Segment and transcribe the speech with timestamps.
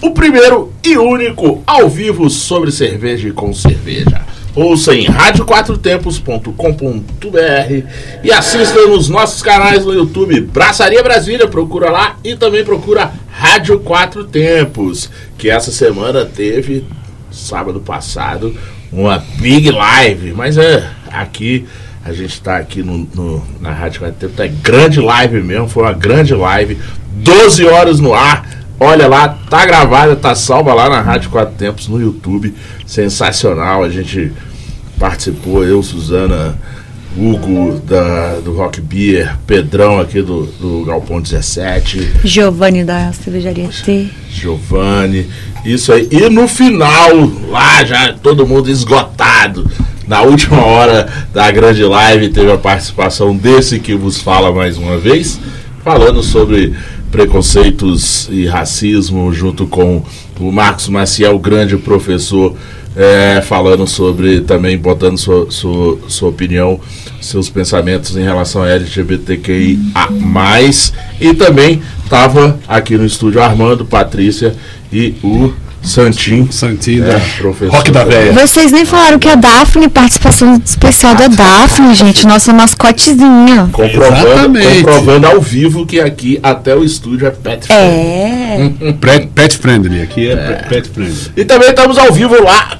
[0.00, 4.22] o primeiro e único ao vivo sobre cerveja e com cerveja.
[4.54, 7.86] Ouça em radioquatrotempos.com.br
[8.24, 13.78] e assista nos nossos canais no YouTube Braçaria Brasília, procura lá e também procura Rádio
[13.80, 16.84] Quatro Tempos, que essa semana teve,
[17.30, 18.56] sábado passado,
[18.90, 21.66] uma big live, mas é aqui
[22.04, 25.84] a gente está aqui no, no, na Rádio Quatro Tempos, é grande live mesmo, foi
[25.84, 26.78] uma grande live,
[27.12, 28.59] 12 horas no ar.
[28.82, 32.54] Olha lá, tá gravada, tá salva lá na Rádio Quatro Tempos no YouTube.
[32.86, 33.84] Sensacional.
[33.84, 34.32] A gente
[34.98, 36.58] participou, eu, Suzana,
[37.14, 42.10] Hugo da, do Rock Beer, Pedrão aqui do, do Galpão 17.
[42.24, 44.08] Giovanni da Cervejaria T.
[44.30, 45.28] Giovanni,
[45.62, 46.08] isso aí.
[46.10, 47.10] E no final,
[47.50, 49.70] lá já todo mundo esgotado.
[50.06, 54.96] Na última hora da grande live teve a participação desse que vos fala mais uma
[54.96, 55.38] vez,
[55.84, 56.74] falando sobre
[57.10, 60.02] preconceitos e racismo, junto com
[60.38, 62.54] o Marcos Maciel, grande professor,
[62.96, 66.80] é, falando sobre, também botando sua, sua, sua opinião,
[67.20, 69.78] seus pensamentos em relação a LGBTQIA.
[71.20, 74.54] E também estava aqui no estúdio Armando, Patrícia
[74.92, 75.52] e o
[75.82, 76.52] Santinho.
[76.52, 78.04] Santinho, É, da professor Rock da.
[78.04, 78.32] Véia.
[78.32, 83.68] Vocês nem falaram que a Daphne, participação especial da Daphne, gente, nossa mascotezinha.
[83.72, 84.84] Comprovando, Exatamente.
[84.84, 88.88] comprovando ao vivo que aqui até o estúdio é pet friendly.
[88.88, 88.92] É.
[89.00, 90.36] Pet, pet friendly, aqui é,
[90.68, 91.32] pet friendly.
[91.36, 92.78] E também estamos ao vivo lá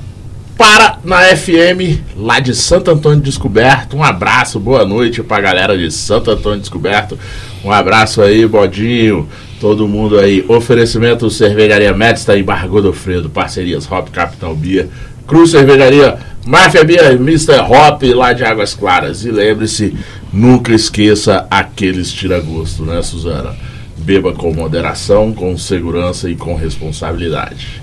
[0.59, 3.97] para na FM lá de Santo Antônio Descoberto.
[3.97, 7.19] Um abraço, boa noite pra galera de Santo Antônio Descoberto.
[7.65, 9.27] Um abraço aí, Bodinho,
[9.61, 10.45] todo mundo aí.
[10.49, 14.89] Oferecimento Cervejaria Médica e Barra Godofredo, parcerias Hop Capital Bia,
[15.29, 17.61] Cruz Cervejaria, Máfia Bia, Mr.
[17.61, 19.25] Hop lá de Águas Claras.
[19.25, 19.95] E lembre-se,
[20.33, 23.55] nunca esqueça aqueles tira-gosto, né, Suzana?
[23.99, 27.83] Beba com moderação, com segurança e com responsabilidade.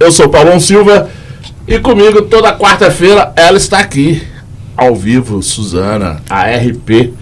[0.00, 1.08] Eu sou Paulão Silva
[1.66, 4.22] e comigo toda quarta-feira ela está aqui,
[4.76, 7.12] ao vivo, Suzana, a RP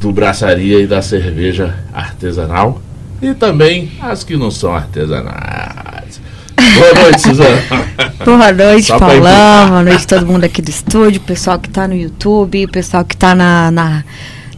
[0.00, 2.80] do Braçaria e da Cerveja Artesanal
[3.20, 6.20] e também as que não são artesanais.
[6.56, 7.62] Boa noite, Suzana.
[8.24, 9.68] Boa noite, Só Paulão.
[9.68, 13.34] Boa noite todo mundo aqui do estúdio, pessoal que tá no YouTube, pessoal que tá
[13.34, 14.04] na, na,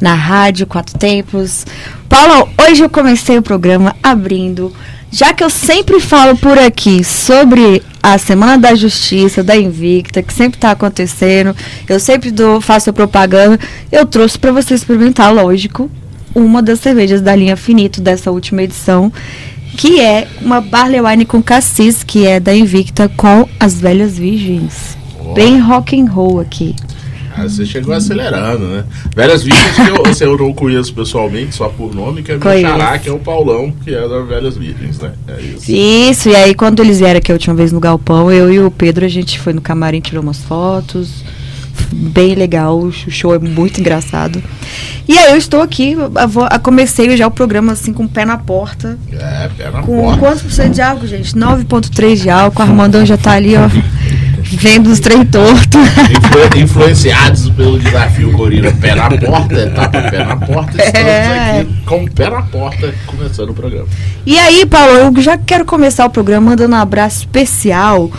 [0.01, 1.67] na rádio Quatro Tempos.
[2.09, 4.73] Paulão, hoje eu comecei o programa abrindo,
[5.13, 10.33] já que eu sempre falo por aqui sobre a Semana da Justiça, da Invicta, que
[10.33, 11.55] sempre tá acontecendo,
[11.87, 13.61] eu sempre dou, faço propaganda,
[13.93, 15.91] eu trouxe para você experimentar, lógico,
[16.35, 19.13] uma das cervejas da linha Finito dessa última edição,
[19.77, 24.97] que é uma Barley Wine com cassis, que é da Invicta com as velhas virgens.
[25.35, 26.75] Bem rock and roll aqui.
[27.37, 28.85] Ah, Você chegou acelerando, né?
[29.15, 32.61] Velhas Virgens que eu, assim, eu não conheço pessoalmente, só por nome, que é meu
[32.61, 35.13] xará, que é o Paulão, que é da Velhas Virgens, né?
[35.29, 35.71] É isso.
[35.73, 38.71] Isso, e aí quando eles vieram aqui a última vez no Galpão, eu e o
[38.71, 41.25] Pedro, a gente foi no camarim, tirou umas fotos.
[41.91, 44.43] Bem legal, o show é muito engraçado.
[45.09, 48.09] E aí eu estou aqui, eu vou- eu comecei já o programa assim com o
[48.09, 48.99] pé na porta.
[49.13, 50.19] É, pé na Com porta.
[50.19, 51.35] quantos por cento de álcool, gente?
[51.37, 52.61] 9,3 de álcool.
[52.61, 53.69] O Armandão já tá ali, ó,
[54.57, 55.79] vendo os trem torto.
[55.79, 61.61] Influ- influenciados pelo desafio Gorila Pé na Porta, etapa Pé na Porta, estamos É.
[61.61, 63.87] aqui com o Pé na Porta, começando o programa.
[64.27, 68.11] E aí, Paulo, eu já quero começar o programa mandando um abraço especial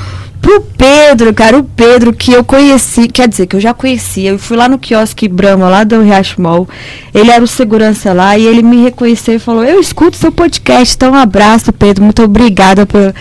[0.42, 4.38] pro Pedro, cara, o Pedro que eu conheci, quer dizer, que eu já conhecia, eu
[4.38, 6.68] fui lá no quiosque Brahma, lá do Riacho Mall,
[7.14, 10.96] ele era o segurança lá e ele me reconheceu e falou, eu escuto seu podcast,
[10.98, 13.16] então um abraço, Pedro, muito obrigada por,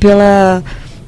[0.00, 0.64] pela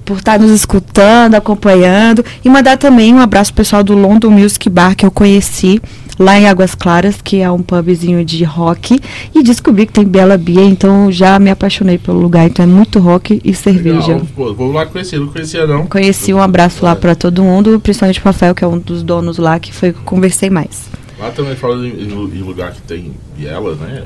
[0.07, 4.71] por estar nos escutando, acompanhando e mandar também um abraço pro pessoal do London Music
[4.71, 5.83] Bar que eu conheci
[6.19, 8.99] lá em Águas Claras, que é um pubzinho de rock,
[9.35, 12.99] e descobri que tem Bela Bia, então já me apaixonei pelo lugar, então é muito
[12.99, 14.15] rock e cerveja.
[14.15, 15.87] Legal, pô, vou lá conhecer, não conhecia não.
[15.87, 19.37] Conheci um abraço lá pra todo mundo, principalmente o Rafael, que é um dos donos
[19.37, 20.89] lá, que foi que eu conversei mais.
[21.19, 24.05] Lá também falando em, lugar que tem biela, né?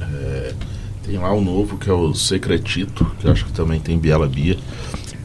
[0.00, 0.52] É,
[1.04, 4.28] tem lá o novo, que é o Secretito, que eu acho que também tem Biela
[4.28, 4.56] Bia.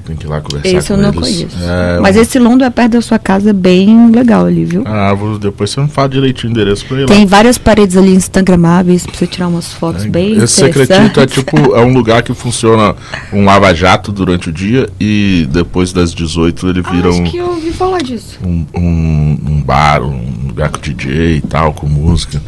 [0.05, 1.19] Tem que ir lá conversar Esse com eu não eles.
[1.19, 1.57] conheço.
[1.63, 4.83] É, Mas um- esse Londo é perto da sua casa, bem legal ali, viu?
[4.85, 7.07] Ah, vou, depois você me fala direitinho o endereço pra ir lá.
[7.07, 11.57] Tem várias paredes ali instagramáveis pra você tirar umas fotos bem Esse secretito é tipo,
[11.75, 12.95] é um lugar que funciona
[13.33, 17.37] um lava-jato durante o dia e depois das 18 ele Ah, vira acho um, que
[17.37, 18.37] eu ouvi falar disso.
[18.45, 22.39] um, um, um bar, um lugar com DJ e tal, com música.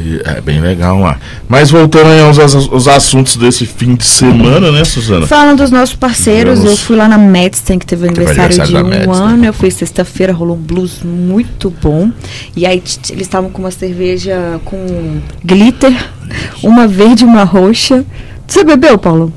[0.00, 1.18] E é bem legal lá.
[1.48, 5.26] Mas voltando aí aos, aos- assuntos desse fim de semana, né, Suzana?
[5.26, 8.54] Falando dos nossos parceiros, Tivemos- eu fui lá na Madsen, que teve o Teve aniversário
[8.54, 9.34] de aniversário da um Madsen.
[9.34, 9.44] ano.
[9.44, 12.12] Eu fui sexta-feira, rolou um blues muito bom.
[12.54, 12.76] E aí
[13.10, 15.92] eles estavam com uma cerveja com glitter,
[16.62, 18.04] uma verde e uma roxa.
[18.46, 19.32] Você bebeu, Paulo?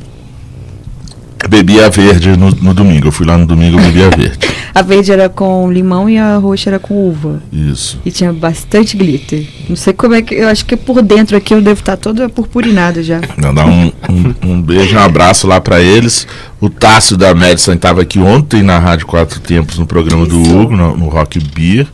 [1.50, 3.08] Bebi a verde no, no domingo.
[3.08, 4.40] Eu fui lá no domingo e bebi a verde.
[4.74, 7.42] A verde era com limão e a roxa era com uva.
[7.52, 8.00] Isso.
[8.06, 9.46] E tinha bastante glitter.
[9.68, 10.36] Não sei como é que.
[10.36, 13.20] Eu acho que por dentro aqui eu devo estar toda purpurinada já.
[13.38, 16.26] Mandar um, um, um beijo, um abraço lá pra eles.
[16.60, 20.58] O Tássio da Madison estava aqui ontem na Rádio Quatro Tempos, no programa do Isso.
[20.58, 21.88] Hugo, no, no Rock Beer.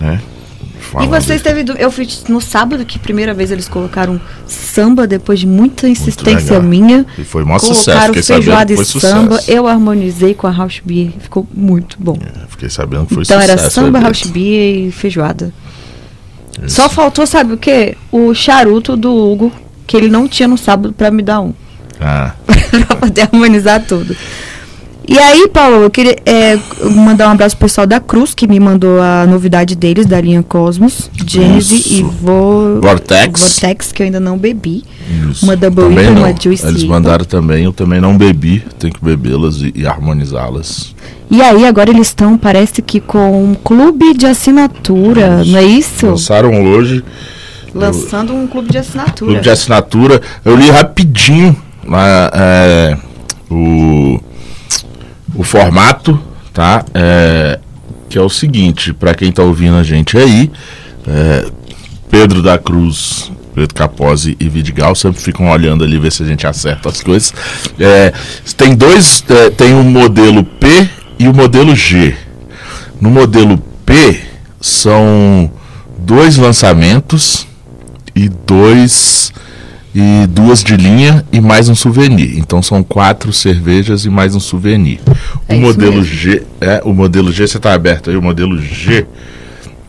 [0.00, 0.20] Né?
[0.90, 1.62] E Falando- você esteve.
[1.62, 6.58] do- Eu fui no sábado, que primeira vez eles colocaram samba, depois de muita insistência
[6.60, 7.06] minha.
[7.16, 7.84] E foi maior sucesso.
[7.84, 9.36] Colocaram feijoada e samba.
[9.36, 9.50] sucesso.
[9.50, 11.12] Eu harmonizei com a house beer.
[11.20, 12.18] Ficou muito bom.
[12.48, 13.60] Fiquei sabendo que foi então sucesso.
[13.60, 15.52] era samba, o house beer e feijoada.
[16.64, 16.74] Isso.
[16.76, 17.96] Só faltou, sabe o quê?
[18.10, 19.52] O charuto do Hugo,
[19.86, 21.54] que ele não tinha no sábado pra me dar um.
[22.00, 22.32] Ah,
[22.86, 24.16] pra poder harmonizar tudo.
[25.10, 28.60] E aí, Paulo, eu queria é, mandar um abraço pro pessoal da Cruz, que me
[28.60, 31.94] mandou a novidade deles, da linha Cosmos, Genesis Isso.
[31.94, 32.80] e Vo...
[32.80, 33.40] Vortex.
[33.40, 34.84] Vortex, que eu ainda não bebi.
[35.28, 35.44] isso.
[35.44, 36.22] Uma Double Também não.
[36.22, 38.62] uma Juicy Eles mandaram também, eu também não bebi.
[38.78, 40.94] Tenho que bebê-las e, e harmonizá-las.
[41.28, 46.06] E aí, agora eles estão, parece que com um clube de assinatura, não é isso?
[46.06, 47.02] Lançaram hoje.
[47.74, 49.32] Lançando um clube de assinatura.
[49.32, 50.22] Clube de assinatura.
[50.44, 52.96] Eu li rapidinho lá, é,
[53.50, 54.20] o,
[55.34, 56.20] o formato,
[56.52, 56.84] tá?
[56.94, 57.58] É,
[58.08, 60.50] que é o seguinte, para quem tá ouvindo a gente aí,
[61.06, 61.46] é,
[62.10, 66.46] Pedro da Cruz, Pedro Capozzi e Vidigal sempre ficam olhando ali ver se a gente
[66.46, 67.32] acerta as coisas.
[67.78, 68.12] É,
[68.56, 70.88] tem dois, é, tem o modelo P
[71.18, 72.16] e o modelo G.
[73.00, 74.20] No modelo P
[74.60, 75.50] são
[75.98, 77.46] dois lançamentos
[78.14, 79.32] e dois
[79.94, 82.38] e duas de linha e mais um souvenir.
[82.38, 85.00] Então são quatro cervejas e mais um souvenir.
[85.48, 86.04] É o modelo mesmo.
[86.04, 89.06] G, é, o modelo G, você está aberto aí, o modelo G.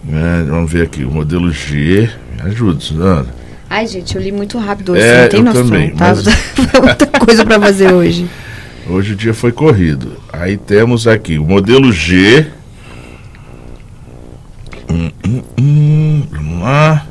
[0.04, 2.10] né, vamos ver aqui, o modelo G.
[2.36, 3.26] Me ajuda, Suzana.
[3.70, 6.08] Ai, gente, eu li muito rápido hoje, É, não tem eu noção, também, tá?
[6.10, 6.26] mas-
[6.82, 8.28] Muita coisa pra fazer hoje.
[8.90, 10.14] Hoje o dia foi corrido.
[10.34, 12.48] Aí temos aqui o modelo G.
[14.90, 17.06] Hum, hum, hum, vamos lá.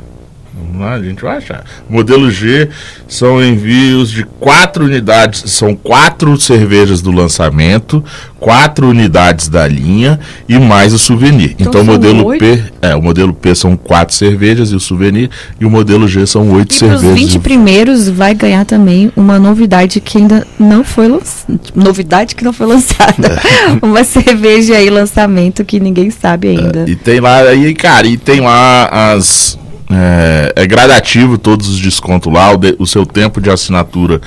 [0.79, 1.65] Lá, a gente vai achar.
[1.89, 2.69] Modelo G
[3.09, 8.03] são envios de quatro unidades, são quatro cervejas do lançamento,
[8.39, 10.19] quatro unidades da linha
[10.49, 11.55] e mais o souvenir.
[11.59, 12.41] Então Então, o modelo oito?
[12.41, 15.31] P, é, o modelo P são quatro cervejas e o souvenir,
[15.61, 17.33] e o modelo G são oito E para os cervejas.
[17.33, 21.61] 20 primeiros vai ganhar também uma novidade que ainda não foi lançada.
[21.75, 23.41] Novidade que não foi lançada.
[23.83, 26.85] uma cerveja aí, lançamento que ninguém sabe ainda.
[26.89, 29.59] E tem lá, aí, cara, e tem lá as.
[29.93, 32.53] É, é gradativo todos os descontos lá.
[32.53, 34.21] O, de- o seu tempo de assinatura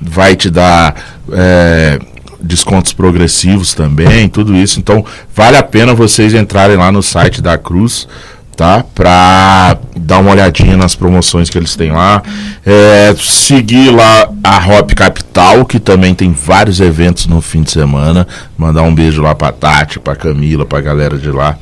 [0.00, 0.94] vai te dar
[1.32, 1.98] é,
[2.40, 4.78] descontos progressivos também, tudo isso.
[4.80, 8.08] Então, vale a pena vocês entrarem lá no site da Cruz,
[8.56, 8.82] tá?
[8.94, 12.22] Pra dar uma olhadinha nas promoções que eles têm lá.
[12.64, 18.26] É, seguir lá a Hop Capital, que também tem vários eventos no fim de semana.
[18.56, 21.58] Mandar um beijo lá pra Tati, pra Camila, pra galera de lá.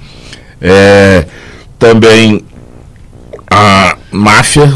[0.60, 1.26] É,
[1.76, 2.44] também
[3.50, 4.72] a Máfia,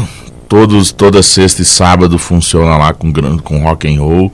[0.47, 4.33] todos, toda sexta e sábado funciona lá com, com rock and roll,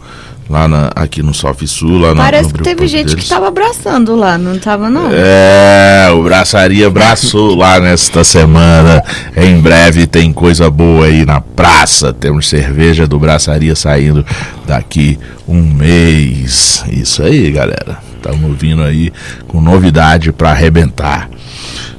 [0.49, 3.29] lá na- aqui no Sof Sul, lá Parece no que teve gente que deles.
[3.29, 5.09] tava abraçando lá, não tava não?
[5.11, 9.03] É, o Braçaria abraçou lá nesta semana.
[9.37, 12.11] Em breve tem coisa boa aí na praça.
[12.11, 14.25] Temos cerveja do Braçaria saindo
[14.65, 16.83] daqui um mês.
[16.91, 17.99] Isso aí, galera.
[18.15, 19.13] Estamos vindo aí
[19.47, 21.29] com novidade pra arrebentar.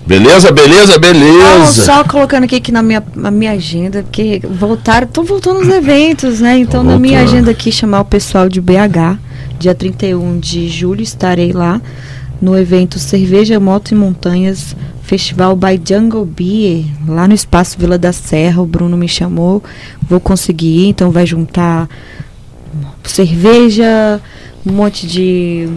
[0.06, 1.84] Beleza, beleza, Não, beleza.
[1.84, 6.40] só colocando aqui que na minha, na minha agenda, porque voltaram, estão voltando os eventos,
[6.40, 6.58] né?
[6.58, 9.18] Então, Tão na minha agenda aqui, chamar o pessoal de BH,
[9.58, 11.80] dia 31 de julho, estarei lá
[12.40, 18.12] no evento Cerveja, Moto e Montanhas, Festival by Jungle Beer, lá no Espaço Vila da
[18.12, 18.62] Serra.
[18.62, 19.62] O Bruno me chamou,
[20.08, 21.88] vou conseguir ir, então vai juntar
[23.04, 24.20] cerveja,
[24.66, 25.68] um monte de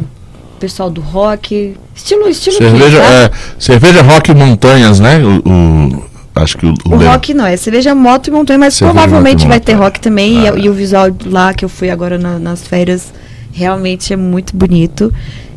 [0.64, 3.04] pessoal do rock, estilo, estilo Cerveja, tá?
[3.06, 5.20] é, cerveja Rock Montanhas, né?
[5.22, 6.04] O, o-
[6.36, 9.44] acho que o, O le- rock não, é cerveja moto e montanha, mas Cerveja, provavelmente
[9.44, 10.44] e vai ter rock também.
[10.44, 10.54] e- Ah.
[10.56, 13.12] E, o visual lá que eu fui agora na- nas férias
[13.56, 15.14] Realmente é muito bonito.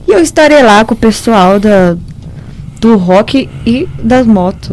[0.06, 1.96] E eu estarei lá com o pessoal da,
[2.78, 4.68] do rock e das motos.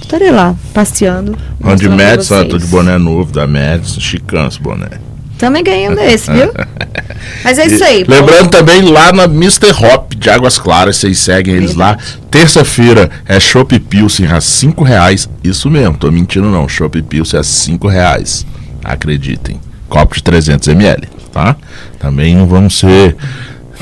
[0.00, 1.36] Estarei lá, passeando.
[1.64, 4.90] Onde Mads, ó, tô de boné novo da Mads, chicão esse boné.
[5.38, 6.52] Também ganhei um desse, viu?
[7.44, 8.02] Mas é isso aí.
[8.02, 9.70] E Lembrando também lá na Mr.
[9.70, 11.96] Hop de Águas Claras, vocês seguem eles lá.
[12.30, 15.28] Terça-feira é Chopp Pilsen a 5 reais.
[15.42, 16.68] Isso mesmo, tô mentindo não.
[16.68, 18.44] Chopp Pilsen a 5 reais.
[18.82, 19.60] Acreditem.
[19.88, 21.56] Copo de 300 ml, tá?
[21.98, 23.16] Também não vamos ser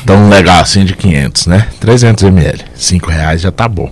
[0.04, 1.66] tão legal assim de 500, né?
[1.80, 2.64] 300 ml.
[2.74, 3.90] 5 reais já tá bom.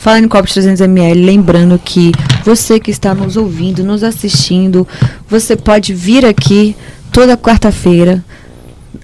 [0.00, 2.10] Falando em copo de 300ml, lembrando que
[2.44, 4.86] você que está nos ouvindo, nos assistindo,
[5.28, 6.74] você pode vir aqui
[7.12, 8.24] toda quarta-feira.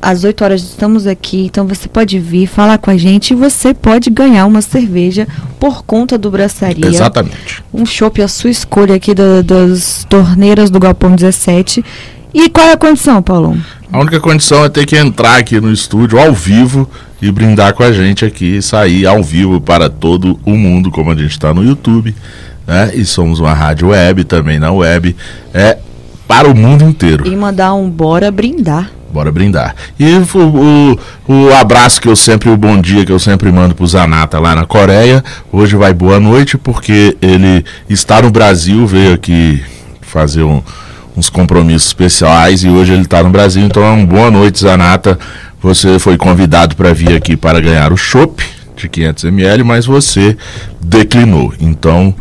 [0.01, 3.73] Às 8 horas estamos aqui, então você pode vir falar com a gente e você
[3.75, 5.27] pode ganhar uma cerveja
[5.59, 6.87] por conta do Braçaria.
[6.87, 7.65] Exatamente.
[7.73, 11.85] Um chopp à sua escolha aqui da- das torneiras do Galpão 17.
[12.33, 13.57] E qual é a condição, Paulo?
[13.91, 16.89] A única condição é ter que entrar aqui no estúdio ao vivo
[17.21, 21.15] e brindar com a gente aqui, sair ao vivo para todo o mundo, como a
[21.17, 22.15] gente está no YouTube,
[22.67, 22.93] né?
[22.95, 25.17] E somos uma rádio web também na web,
[25.55, 25.79] é
[26.29, 27.27] para o mundo inteiro.
[27.27, 28.91] E mandar um bora brindar.
[29.13, 29.75] Bora brindar.
[29.99, 33.75] E o, o, o abraço que eu sempre, o bom dia que eu sempre mando
[33.75, 35.25] pro Zanata lá na Coreia.
[35.51, 39.63] Hoje vai boa noite, porque ele está no Brasil, veio aqui
[40.03, 40.63] fazer um-
[41.17, 43.65] uns compromissos especiais e hoje ele está no Brasil.
[43.65, 45.19] Então, é uma boa noite, Zanata.
[45.63, 48.45] Você foi convidado para vir aqui para ganhar o chopp
[48.77, 50.37] de 500ml, mas você
[50.81, 51.53] declinou.
[51.59, 52.15] Então,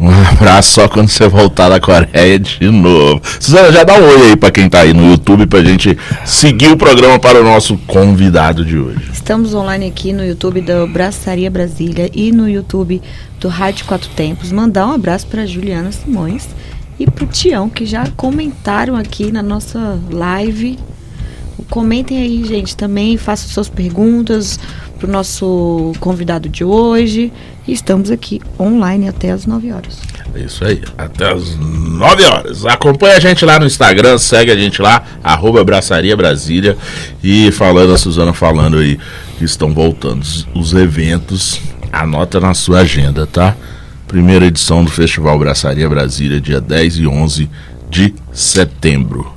[0.00, 3.20] um abraço só quando você voltar da Coreia de novo.
[3.38, 6.68] Suzana, já dá um oi aí pra quem tá aí no YouTube pra gente seguir
[6.68, 9.10] o programa para o nosso convidado de hoje.
[9.12, 13.02] Estamos online aqui no YouTube da Braçaria Brasília e no YouTube
[13.38, 14.50] do Rádio Quatro Tempos.
[14.50, 16.48] Mandar um abraço para Juliana Simões
[16.98, 20.78] e para o Tião, que já comentaram aqui na nossa live.
[21.68, 23.18] Comentem aí, gente, também.
[23.18, 24.58] Façam suas perguntas
[25.00, 27.32] para o nosso convidado de hoje.
[27.66, 29.98] E estamos aqui online até as 9 horas.
[30.36, 32.66] Isso aí, até as 9 horas.
[32.66, 36.76] Acompanha a gente lá no Instagram, segue a gente lá, arroba Braçaria Brasília.
[37.24, 38.98] E falando, a Suzana falando aí
[39.38, 40.22] que estão voltando
[40.54, 43.56] os eventos, anota na sua agenda, tá?
[44.06, 47.50] Primeira edição do Festival Braçaria Brasília, dia 10 e 11
[47.88, 49.32] de setembro.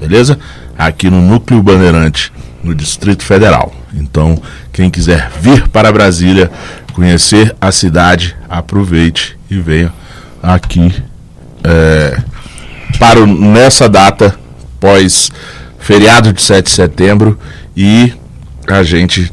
[0.00, 0.38] Beleza?
[0.78, 2.30] Aqui no Núcleo Bandeirante,
[2.66, 3.72] no Distrito Federal.
[3.94, 4.40] Então,
[4.72, 6.50] quem quiser vir para Brasília,
[6.92, 9.92] conhecer a cidade, aproveite e venha
[10.42, 10.92] aqui
[11.64, 12.18] é,
[12.98, 14.38] para o- nessa data
[14.80, 15.30] pós
[15.78, 17.38] feriado de 7 de setembro
[17.76, 18.12] e
[18.68, 19.32] a gente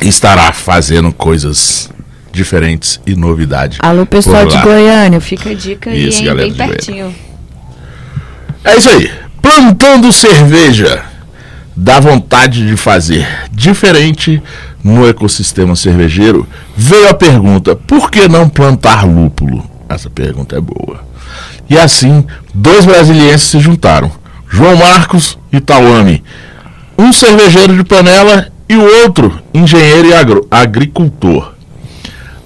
[0.00, 1.90] estará fazendo coisas
[2.32, 3.78] diferentes e novidade.
[3.80, 4.56] Alô, pessoal de.
[4.58, 6.24] Goiânia, fica a dica aí, Isso, hein?
[6.26, 6.76] galera Bem de Goiânia.
[6.76, 7.14] pertinho.
[8.64, 9.10] É isso aí.
[9.42, 11.02] Plantando cerveja.
[11.76, 14.40] Dá vontade de fazer diferente
[14.82, 16.46] no ecossistema cervejeiro.
[16.76, 19.68] Veio a pergunta: por que não plantar lúpulo?
[19.88, 21.02] Essa pergunta é boa.
[21.68, 24.10] E assim, dois brasilienses se juntaram:
[24.48, 26.22] João Marcos e Tauame.
[26.96, 31.54] Um cervejeiro de panela e o outro engenheiro e agro- agricultor.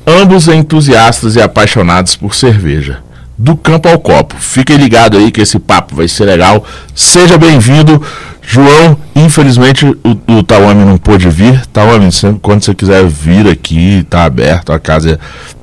[0.06, 3.02] Ambos entusiastas e apaixonados por cerveja.
[3.38, 4.34] Do campo ao copo.
[4.36, 6.64] Fiquem ligados aí que esse papo vai ser legal.
[6.92, 8.02] Seja bem-vindo,
[8.42, 8.98] João.
[9.14, 11.64] Infelizmente o, o Tawami não pôde vir.
[11.66, 12.08] Tawami,
[12.42, 15.20] quando você quiser vir aqui, tá aberto, a casa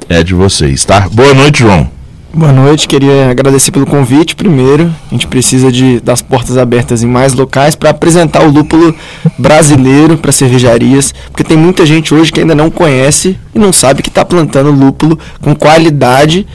[0.07, 1.09] é de vocês, tá?
[1.11, 1.89] Boa noite, João.
[2.33, 4.93] Boa noite, queria agradecer pelo convite primeiro.
[5.09, 8.93] A gente precisa de, das portas abertas em mais locais para apresentar o lúpulo
[9.37, 14.01] brasileiro para cervejarias, porque tem muita gente hoje que ainda não conhece e não sabe
[14.01, 16.45] que está plantando lúpulo com qualidade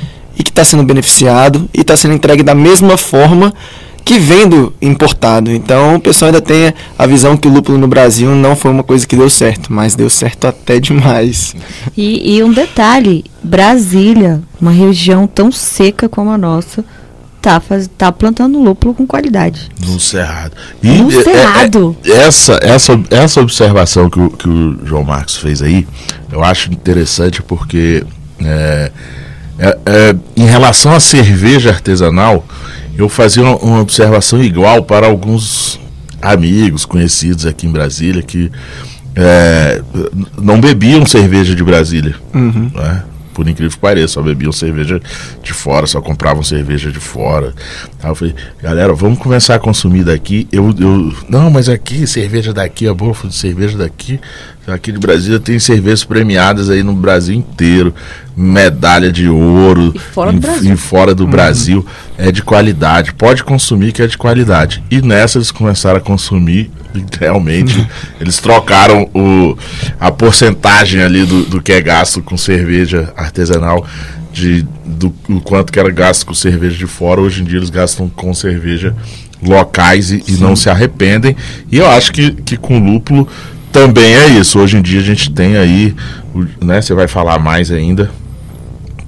[0.41, 3.53] e que está sendo beneficiado e está sendo entregue da mesma forma
[4.03, 5.53] que vem do importado.
[5.53, 8.83] Então o pessoal ainda tem a visão que o lúpulo no Brasil não foi uma
[8.83, 11.55] coisa que deu certo, mas deu certo até demais.
[11.95, 16.83] E, e um detalhe, Brasília, uma região tão seca como a nossa,
[17.43, 19.69] tá, faz, tá plantando lúpulo com qualidade.
[19.87, 20.57] No Cerrado.
[20.83, 21.97] No é- é- Cerrado.
[22.03, 25.87] é- essa, essa, essa observação que o, que o João Marcos fez aí,
[26.33, 28.03] eu acho interessante porque
[29.61, 29.77] é, é-
[30.11, 32.45] é, em relação à cerveja artesanal,
[32.97, 35.79] eu fazia uma, uma observação igual para alguns
[36.21, 38.51] amigos, conhecidos aqui em Brasília, que
[39.15, 39.83] é,
[40.41, 42.15] não bebiam cerveja de Brasília.
[42.75, 43.05] né?
[43.33, 45.01] Por incrível que pareça, só bebiam cerveja
[45.43, 47.55] de fora, só compravam cerveja de fora.
[48.03, 50.47] Aí eu falei, galera, vamos começar a consumir daqui.
[50.53, 54.21] Eu, eu não, mas aqui, cerveja daqui, a boa cerveja daqui.
[54.67, 57.95] Aqui de Brasília tem cervejas premiadas aí no Brasil inteiro.
[58.37, 60.73] Medalha de ouro E fora do em- Brasil.
[60.73, 63.13] em fora do Brasil é de qualidade.
[63.15, 64.83] Pode consumir que é de qualidade.
[64.91, 66.71] E nessa eles começaram a consumir.
[67.21, 67.87] Realmente,
[68.21, 69.57] eles trocaram o,
[70.01, 73.87] a porcentagem ali do, do que é gasto com cerveja artesanal
[74.33, 77.21] de, do, do quanto que era gasto com cerveja de fora.
[77.21, 78.95] Hoje em dia eles gastam com cerveja
[79.43, 81.37] locais e, e não se arrependem.
[81.71, 83.27] E eu acho que, que com lúpulo
[83.73, 84.59] também é isso.
[84.59, 85.95] Hoje em dia a gente tem aí,
[86.61, 86.81] né?
[86.83, 88.11] Você vai falar mais ainda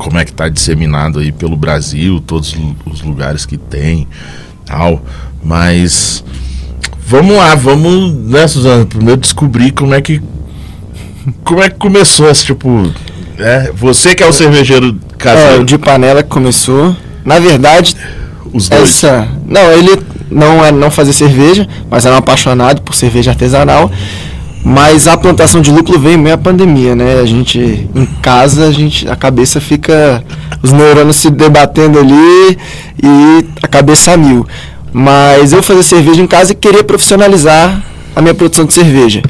[0.02, 4.08] como é que está disseminado aí pelo Brasil, todos os lugares que tem,
[4.66, 5.00] tal.
[5.42, 6.24] Mas
[7.06, 8.84] vamos lá, vamos, né, Suzana?
[8.84, 10.20] Primeiro descobrir como é que
[11.44, 12.92] como é que começou esse tipo,
[13.38, 16.96] é, você que é o cervejeiro É, caseiro, o de panela que começou.
[17.24, 17.96] Na verdade,
[18.52, 18.82] os dois.
[18.82, 19.28] essa.
[19.46, 23.90] Não, ele não é não fazia cerveja, mas era um apaixonado por cerveja artesanal.
[24.64, 27.20] Mas a plantação de lúpulo veio meio a pandemia, né?
[27.20, 30.22] A gente em casa, a gente a cabeça fica
[30.62, 32.58] os neurônios se debatendo ali
[33.02, 34.46] e a cabeça a mil.
[34.92, 37.82] Mas eu fazia cerveja em casa e queria profissionalizar
[38.14, 39.22] a minha produção de cerveja.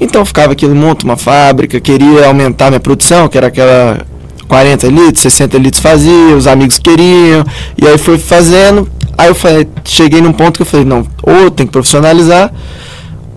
[0.00, 3.98] Então ficava aquilo, monta uma fábrica, queria aumentar minha produção, que era aquela
[4.48, 7.44] 40 litros, 60 litros fazia, os amigos queriam,
[7.80, 8.88] e aí foi fazendo.
[9.16, 12.52] Aí eu falei, cheguei num ponto que eu falei, não, ou tem que profissionalizar,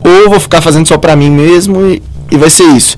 [0.08, 2.96] ou vou ficar fazendo só pra mim mesmo e, e vai ser isso.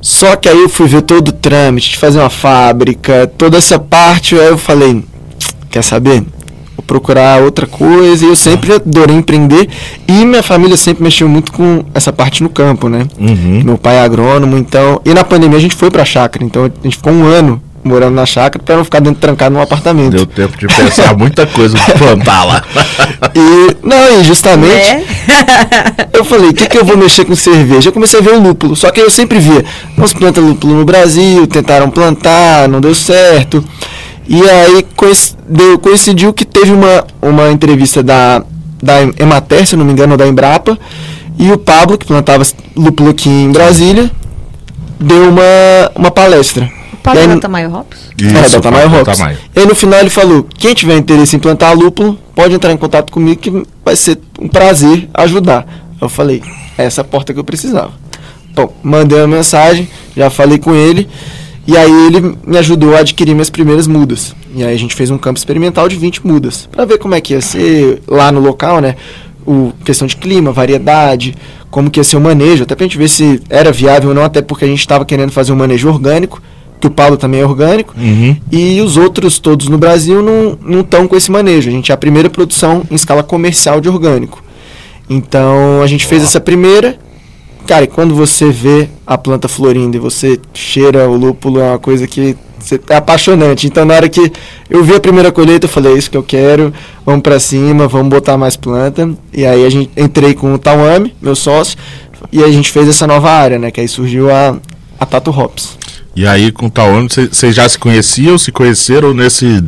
[0.00, 3.78] Só que aí eu fui ver todo o trâmite de fazer uma fábrica, toda essa
[3.78, 5.02] parte, aí eu falei,
[5.70, 6.22] quer saber?
[6.76, 9.66] Vou procurar outra coisa, e eu sempre adorei empreender,
[10.06, 13.06] e minha família sempre mexeu muito com essa parte no campo, né?
[13.18, 13.62] Uhum.
[13.64, 15.00] Meu pai é agrônomo, então.
[15.06, 18.14] E na pandemia a gente foi pra chácara, então a gente ficou um ano morando
[18.14, 20.12] na chácara pra não ficar dentro trancado num apartamento.
[20.12, 22.64] Deu tempo de pensar muita coisa pra plantar lá.
[23.36, 25.04] E, não, e justamente É.
[26.12, 27.88] eu falei, o que, que eu vou mexer com cerveja?
[27.88, 29.64] Eu comecei a ver o lúpulo, só que eu sempre via,
[29.96, 33.64] não se planta lúpulo no Brasil, tentaram plantar, não deu certo.
[34.28, 34.86] E aí
[35.82, 38.42] coincidiu que teve uma, uma entrevista da,
[38.80, 40.78] da Emater, se eu não me engano, da Embrapa,
[41.36, 42.44] e o Pablo, que plantava
[42.76, 44.08] lúpulo aqui em Brasília,
[45.00, 45.42] deu uma,
[45.96, 46.70] uma palestra.
[47.06, 47.98] O E aí- da Tamayo Hops?
[48.18, 49.18] é, da Tamayo Pablo Hops.
[49.54, 52.76] E aí no final ele falou, quem tiver interesse em plantar lúpulo, pode entrar em
[52.76, 55.66] contato comigo que vai ser um prazer ajudar.
[56.00, 56.42] Eu falei,
[56.78, 57.92] é essa a porta que eu precisava.
[58.54, 61.08] Bom, mandei uma mensagem, já falei com ele,
[61.66, 64.34] e aí ele me ajudou a adquirir minhas primeiras mudas.
[64.54, 67.20] E aí a gente fez um campo experimental de 20 mudas, para ver como é
[67.20, 68.96] que ia ser lá no local, né?
[69.46, 71.34] O, questão de clima, variedade,
[71.70, 74.24] como que ia ser o manejo, até pra gente ver se era viável ou não,
[74.24, 76.40] até porque a gente estava querendo fazer um manejo orgânico,
[76.84, 78.36] que o Paulo também é orgânico, Uhum.
[78.52, 81.70] e os outros todos no Brasil não estão com esse manejo.
[81.70, 84.42] A gente é a primeira produção em escala comercial de orgânico.
[85.08, 86.98] Então a gente fez essa primeira.
[87.66, 91.78] Cara, e quando você vê a planta florindo e você cheira o lúpulo, é uma
[91.78, 92.36] coisa que
[92.90, 93.66] é apaixonante.
[93.66, 94.30] Então na hora que
[94.68, 96.72] eu vi a primeira colheita, eu falei, é isso que eu quero,
[97.06, 99.10] vamos pra cima, vamos botar mais planta.
[99.32, 101.78] E aí a gente entrei com o Tawami, meu sócio,
[102.30, 103.70] e a gente fez essa nova área, né?
[103.70, 104.56] Que aí surgiu a,
[105.00, 105.78] a Tato Hops.
[106.16, 109.62] E aí, com o Taone, vocês já se conheciam, se conheceram nesse.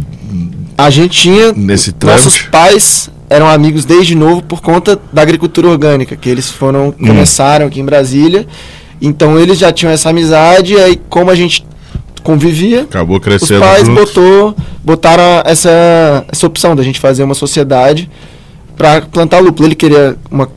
[0.78, 1.52] A gente tinha.
[1.52, 2.50] Nesse Nossos trâmite?
[2.50, 6.88] pais eram amigos desde novo por conta da agricultura orgânica, que eles foram.
[6.88, 7.06] Hum.
[7.06, 8.46] começaram aqui em Brasília.
[9.00, 11.66] Então eles já tinham essa amizade, e aí como a gente
[12.22, 13.60] convivia, Acabou os crescendo.
[13.60, 14.04] pais juntos.
[14.06, 18.10] botou, botaram essa, essa opção da gente fazer uma sociedade
[18.76, 19.68] para plantar lúpulo.
[19.68, 20.48] Ele queria uma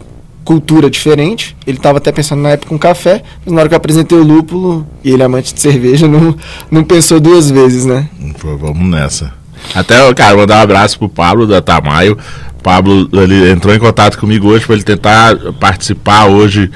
[0.49, 1.55] cultura diferente.
[1.67, 4.23] Ele estava até pensando na época com café, mas na hora que eu apresentei o
[4.23, 6.35] lúpulo, e ele é amante de cerveja, não,
[6.71, 8.09] não pensou duas vezes, né?
[8.41, 9.31] Pô, vamos nessa.
[9.75, 12.17] Até, cara, mandar um abraço pro Pablo da Tamayo.
[12.63, 16.71] Pablo, ele entrou em contato comigo hoje para ele tentar participar hoje,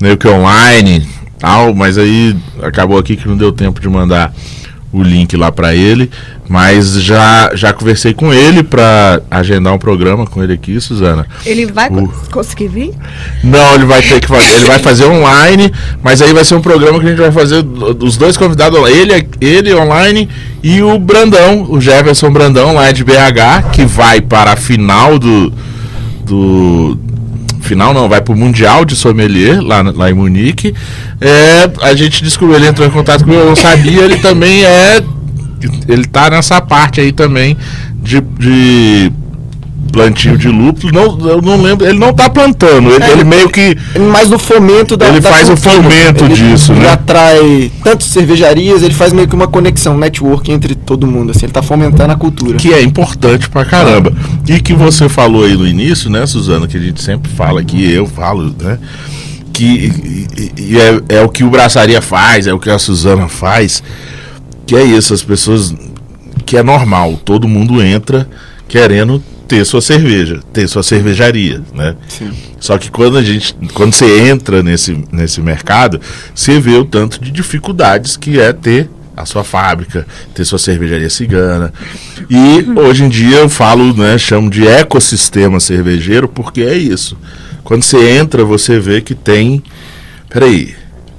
[0.00, 1.06] meio que online,
[1.38, 4.32] tal, mas aí acabou aqui que não deu tempo de mandar
[4.92, 6.10] o link lá para ele,
[6.48, 11.26] mas já já conversei com ele para agendar um programa com ele aqui, Suzana.
[11.44, 12.10] Ele vai Uh.
[12.30, 12.94] conseguir vir?
[13.44, 15.70] Não, ele vai ter que fazer, ele vai fazer online,
[16.02, 17.64] mas aí vai ser um programa que a gente vai fazer
[18.00, 20.28] os dois convidados, ele, ele online
[20.62, 25.52] e o Brandão, o Jefferson Brandão lá de BH, que vai para a final do
[26.24, 26.98] do
[27.60, 30.74] final não, vai pro Mundial de Sommelier lá, lá em Munique.
[31.20, 35.02] É, a gente descobriu, ele entrou em contato comigo, eu não sabia, ele também é
[35.88, 37.56] ele tá nessa parte aí também
[38.00, 39.12] de, de
[39.98, 40.92] plantio de lúpulo.
[40.92, 43.76] Não, eu não lembro, ele não tá plantando, ele, ele meio que
[44.12, 45.74] mais no fomento da Ele da faz o cultura.
[45.82, 46.90] fomento ele, disso, ele né?
[46.92, 51.46] atrai tanto cervejarias, ele faz meio que uma conexão, um network entre todo mundo, assim,
[51.46, 52.56] ele tá fomentando a cultura.
[52.58, 54.12] que é importante pra caramba.
[54.46, 57.90] E que você falou aí no início, né, Suzana, que a gente sempre fala aqui,
[57.92, 58.78] eu falo, né?
[59.52, 59.64] Que
[60.36, 63.82] e- e é, é o que o Braçaria faz, é o que a Suzana faz.
[64.66, 65.74] que é isso, as pessoas
[66.44, 68.28] que é normal, todo mundo entra
[68.68, 71.96] querendo ter sua cerveja, ter sua cervejaria, né?
[72.06, 72.30] Sim.
[72.60, 75.98] Só que quando a gente, quando você entra nesse, nesse mercado,
[76.34, 81.08] você vê o tanto de dificuldades que é ter a sua fábrica, ter sua cervejaria
[81.10, 81.72] cigana.
[82.28, 87.16] E hoje em dia eu falo, né, chamo de ecossistema cervejeiro porque é isso.
[87.64, 89.62] Quando você entra, você vê que tem,
[90.28, 90.74] peraí,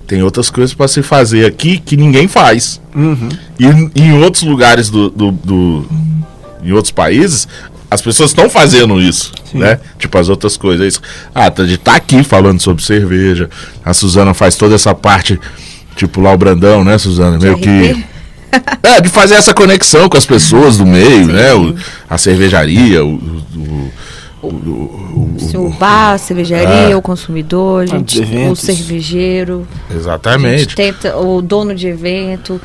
[0.08, 2.80] tem outras coisas para se fazer aqui que ninguém faz.
[2.96, 3.30] Uhum.
[3.60, 5.86] E em outros lugares do, do, do-
[6.64, 7.48] em outros países,
[7.92, 9.80] as pessoas estão fazendo isso, né?
[9.98, 10.86] Tipo as outras coisas.
[10.86, 11.02] É isso.
[11.34, 13.50] Ah, tá de estar aqui falando sobre cerveja.
[13.84, 15.40] A Suzana faz toda essa parte,
[15.96, 17.38] tipo lá o Brandão, né, Suzana?
[17.40, 18.06] Meio que
[18.84, 21.54] é, de fazer essa conexão com as pessoas do meio, né?
[21.54, 21.76] O-
[22.10, 23.92] a cervejaria, o, o-
[25.38, 26.98] Sim, o bar, a cervejaria, Ah.
[26.98, 29.68] o consumidor, a gente, o cervejeiro.
[29.94, 30.76] Exatamente.
[30.76, 32.60] tenta, o dono de evento.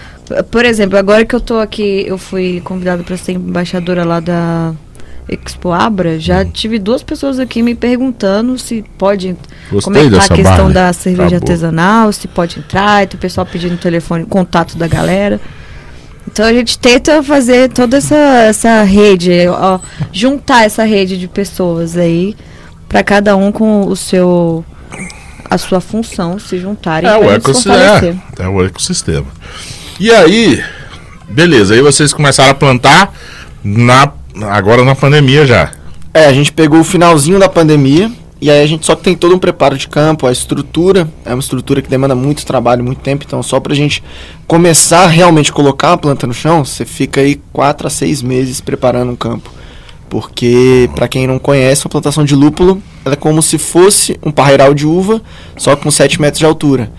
[0.50, 4.72] Por exemplo, agora que eu tô aqui, eu fui convidada para ser embaixadora lá da
[5.28, 6.50] Expo Abra, já Hum.
[6.52, 9.36] tive duas pessoas aqui me perguntando se pode.
[9.70, 10.72] Gostei como é que tá a questão barra.
[10.72, 15.40] da cerveja artesanal, se pode entrar, e tem o pessoal pedindo telefone, contato da galera.
[16.26, 19.78] Então a gente tenta fazer toda essa, essa rede, ó,
[20.12, 22.34] juntar essa rede de pessoas aí,
[22.88, 24.64] para cada um com o seu
[25.50, 27.76] a sua função se juntarem É o, ecossistema,
[28.38, 29.26] é, é o ecossistema.
[30.00, 30.62] E aí,
[31.28, 33.12] beleza, aí vocês começaram a plantar
[33.62, 34.10] na,
[34.42, 35.72] agora na pandemia já.
[36.12, 39.34] É, a gente pegou o finalzinho da pandemia e aí a gente só tem todo
[39.34, 43.24] um preparo de campo, a estrutura, é uma estrutura que demanda muito trabalho, muito tempo,
[43.26, 44.02] então só pra gente
[44.46, 48.60] começar a realmente colocar a planta no chão, você fica aí quatro a seis meses
[48.60, 49.50] preparando um campo.
[50.10, 54.72] Porque, pra quem não conhece, a plantação de lúpulo é como se fosse um parreiral
[54.72, 55.20] de uva,
[55.56, 56.92] só com 7 metros de altura.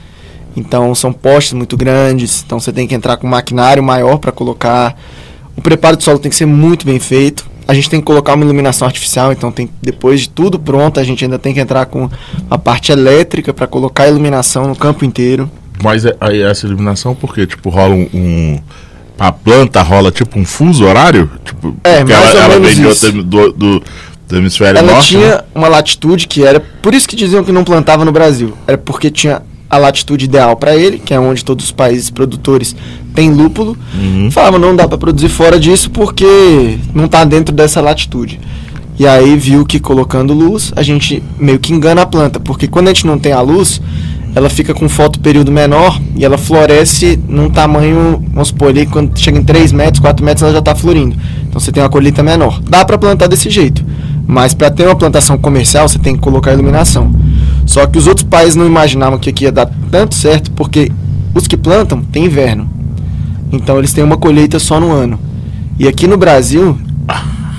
[0.55, 4.97] Então são postes muito grandes, então você tem que entrar com maquinário maior para colocar.
[5.55, 7.45] O preparo do solo tem que ser muito bem feito.
[7.67, 11.03] A gente tem que colocar uma iluminação artificial, então tem depois de tudo pronto, a
[11.03, 12.09] gente ainda tem que entrar com
[12.49, 15.49] a parte elétrica para colocar a iluminação no campo inteiro.
[15.83, 18.07] Mas é- aí essa iluminação, porque tipo, rola um.
[18.13, 18.59] um-
[19.17, 21.29] a planta rola tipo um fuso horário?
[21.45, 23.11] Tipo, É, porque mais ela, ou ela menos vem isso.
[23.23, 23.83] do, do,
[24.27, 25.07] do hemisfério Ela norte.
[25.07, 25.41] tinha né?
[25.55, 28.53] uma latitude que era, por isso que diziam que não plantava no Brasil.
[28.67, 29.41] Era porque tinha
[29.75, 32.75] a latitude ideal para ele, que é onde todos os países produtores
[33.13, 33.77] têm lúpulo.
[33.93, 34.29] Uhum.
[34.31, 38.39] Falava, não dá para produzir fora disso porque não tá dentro dessa latitude.
[38.97, 42.87] E aí viu que colocando luz, a gente meio que engana a planta, porque quando
[42.87, 43.81] a gente não tem a luz,
[44.33, 49.37] ela fica com fotoperíodo menor e ela floresce num tamanho, vamos supor ali, quando chega
[49.37, 51.15] em 3 metros, 4 metros, ela já está florindo.
[51.47, 52.61] Então você tem uma colheita menor.
[52.61, 53.83] Dá para plantar desse jeito,
[54.27, 57.13] mas para ter uma plantação comercial, você tem que colocar iluminação.
[57.65, 60.91] Só que os outros países não imaginavam que aqui ia dar tanto certo, porque
[61.33, 62.69] os que plantam tem inverno.
[63.51, 65.19] Então eles têm uma colheita só no ano.
[65.79, 66.77] E aqui no Brasil,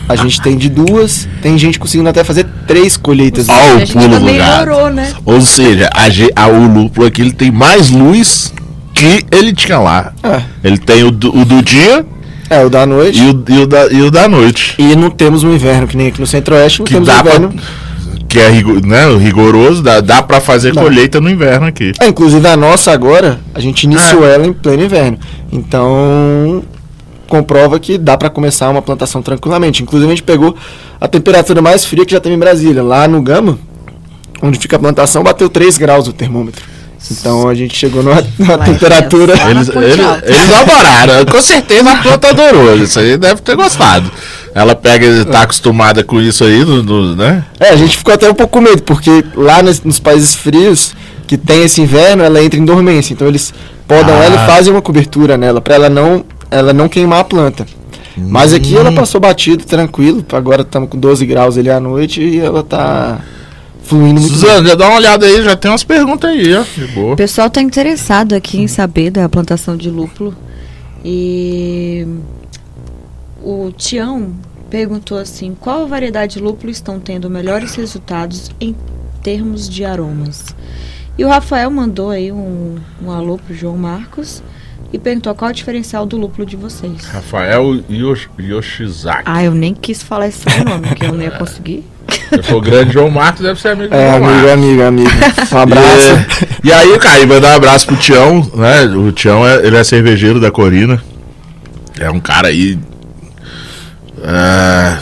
[0.09, 3.49] a gente tem de duas, tem gente conseguindo até fazer três colheitas.
[3.49, 4.66] Ó, A o pulo do gato.
[4.66, 5.12] melhorou, né?
[5.25, 8.53] Ou seja, a, a- o lúpulo aqui ele tem mais luz
[8.95, 10.12] que ele tinha lá.
[10.23, 12.07] É, Ele tem o do, o do dia
[12.49, 13.21] é, o da noite.
[13.21, 14.75] e o, e o da, e o da noite.
[14.79, 17.35] E não temos um inverno, que nem aqui no Centro-Oeste, não Que temos dá pra,
[17.37, 17.55] inverno.
[18.28, 20.82] Que é né, rigoroso, dá, dá pra fazer Dá.
[20.82, 21.92] colheita no inverno aqui.
[22.00, 24.34] É, inclusive a nossa agora, a gente iniciou É.
[24.34, 25.18] ela em pleno inverno.
[25.52, 26.62] Então,
[27.28, 29.82] comprova que dá para começar uma plantação tranquilamente.
[29.82, 30.54] Inclusive a gente pegou
[31.00, 32.82] a temperatura mais fria que já teve em Brasília.
[32.82, 33.58] Lá no Gama,
[34.42, 36.64] onde fica a plantação, bateu 3 graus o termômetro.
[37.11, 39.35] Então a gente chegou numa, numa temperatura.
[39.51, 41.25] Eles, eles, eles adoraram.
[41.27, 42.77] Com certeza a planta adorou.
[42.77, 44.11] Isso aí deve ter gostado.
[44.55, 47.45] Ela pega, tá acostumada com isso aí, no, no- né?
[47.61, 50.95] É, a gente ficou até um pouco com medo, porque lá nos, nos países frios,
[51.27, 53.12] que tem esse inverno, ela entra em dormência.
[53.12, 53.53] Então eles
[53.87, 54.25] podam Ah.
[54.25, 57.66] ela e fazem uma cobertura nela, para ela não, ela não queimar a planta.
[58.16, 60.25] Mas aqui ela passou batido, tranquilo.
[60.33, 63.19] Agora estamos com 12 graus ali à noite e ela tá
[63.87, 64.40] fluindo muito bem.
[64.40, 66.62] Suzana, já dá uma olhada aí, já tem umas perguntas aí, ó.
[66.62, 67.14] De boa.
[67.14, 70.35] O pessoal está interessado aqui em saber da plantação de lúpulo.
[71.05, 72.07] E
[73.42, 74.33] o Tião
[74.68, 78.75] perguntou assim: qual variedade de lúpulo estão tendo melhores resultados em
[79.22, 80.44] termos de aromas?
[81.18, 84.42] E o Rafael mandou aí um, um alô pro João Marcos
[84.92, 87.05] e perguntou qual é o diferencial do lúpulo de vocês.
[87.07, 89.22] Rafael Yosh- Yoshizaki.
[89.25, 91.85] Ah, eu nem quis falar esse sobrenome, porque eu não ia conseguir.
[92.31, 94.50] Se for grande João Marcos, deve ser amigo do É, amigo, Marcos.
[94.52, 95.11] amigo, amigo.
[95.52, 96.12] Um abraço.
[96.62, 98.83] E, e aí, cara, mandar um abraço pro Tião, né?
[98.85, 101.02] O Tião, é, ele é cervejeiro da Corina.
[101.98, 102.79] É um cara aí.
[104.22, 104.96] é,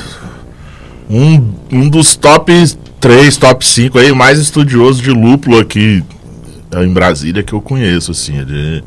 [1.09, 2.53] um, um dos top
[3.01, 6.03] 3, top 5 aí, mais estudioso de lúpulo aqui
[6.75, 8.39] é, em Brasília que eu conheço, assim.
[8.39, 8.83] Ele,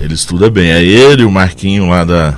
[0.00, 0.70] Ele estuda bem.
[0.70, 2.34] É ele, o Marquinho lá da,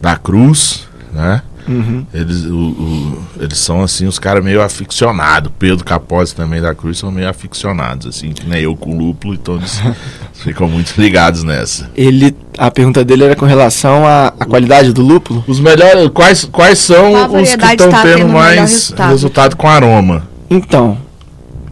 [0.00, 1.42] da Cruz, né?
[1.66, 2.04] Uhum.
[2.12, 5.50] Eles, o- o- eles são assim, os caras meio aficionados.
[5.58, 9.56] Pedro Capozzi também da Cruz são meio aficionados, assim, que nem eu com lúpulo, então
[9.56, 9.80] eles
[10.34, 11.90] ficam muito ligados nessa.
[11.96, 15.42] Ele, a pergunta dele era com relação à, à qualidade do lúpulo.
[15.46, 19.08] Os melhores, quais, quais são os que estão tá tendo tendo mais resultado?
[19.10, 19.56] resultado?
[19.56, 20.28] com aroma?
[20.50, 20.98] Então,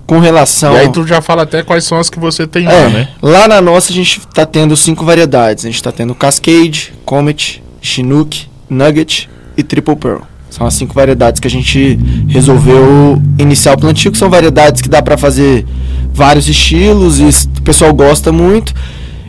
[0.07, 0.74] com relação.
[0.74, 3.09] E aí tu já fala até quais são as que você tem lá, É, né?
[3.20, 5.64] lá na nossa a gente tá tendo cinco variedades.
[5.64, 10.23] A gente tá tendo Cascade, Comet, Chinook, Nugget e Triple Pearl.
[10.51, 14.88] São as cinco variedades que a gente resolveu iniciar o plantio, que são variedades que
[14.88, 15.65] dá pra fazer
[16.12, 18.75] vários estilos e o pessoal gosta muito.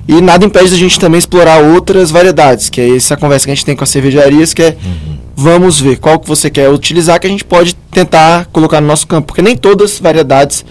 [0.05, 3.55] E nada impede da gente também explorar outras variedades, que é essa conversa que a
[3.55, 4.77] gente tem com as cervejarias, que é
[5.35, 9.07] vamos ver qual que você quer utilizar que a gente pode tentar colocar no nosso
[9.07, 10.65] campo, porque nem todas as variedades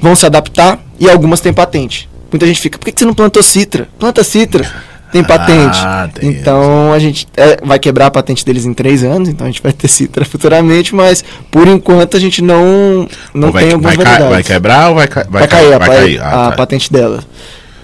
[0.00, 2.08] vão se adaptar e algumas têm patente.
[2.32, 3.88] Muita gente fica, por que que você não plantou citra?
[3.98, 4.68] Planta citra,
[5.12, 5.78] tem patente.
[5.80, 9.46] Ah, tem então a gente é, vai quebrar a patente deles em três anos, então
[9.46, 13.64] a gente vai ter citra futuramente, mas por enquanto a gente não, não Ou vai,
[13.64, 16.20] tem algumas vai, ca- vai quebrar ou vai, ca- Vai, cair, a, vai cair.
[16.20, 16.56] a Ah, tá.
[16.56, 17.22] patente dela.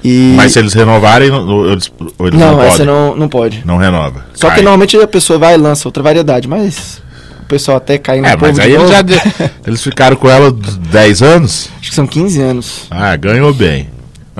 [0.03, 2.87] E Mas se eles renovarem, eles, eles não, não, essa podem?
[2.87, 3.63] não, não pode.
[3.67, 4.25] Não renova.
[4.33, 4.57] Só Cai.
[4.59, 7.03] que normalmente a pessoa vai e lança outra variedade, mas
[7.43, 9.21] o pessoal até cai no É, povo mas aí eles já de-
[9.67, 11.69] eles ficaram com ela 10 anos.
[11.81, 12.87] Acho que são 15 anos.
[12.91, 13.89] Ah, ganhou bem.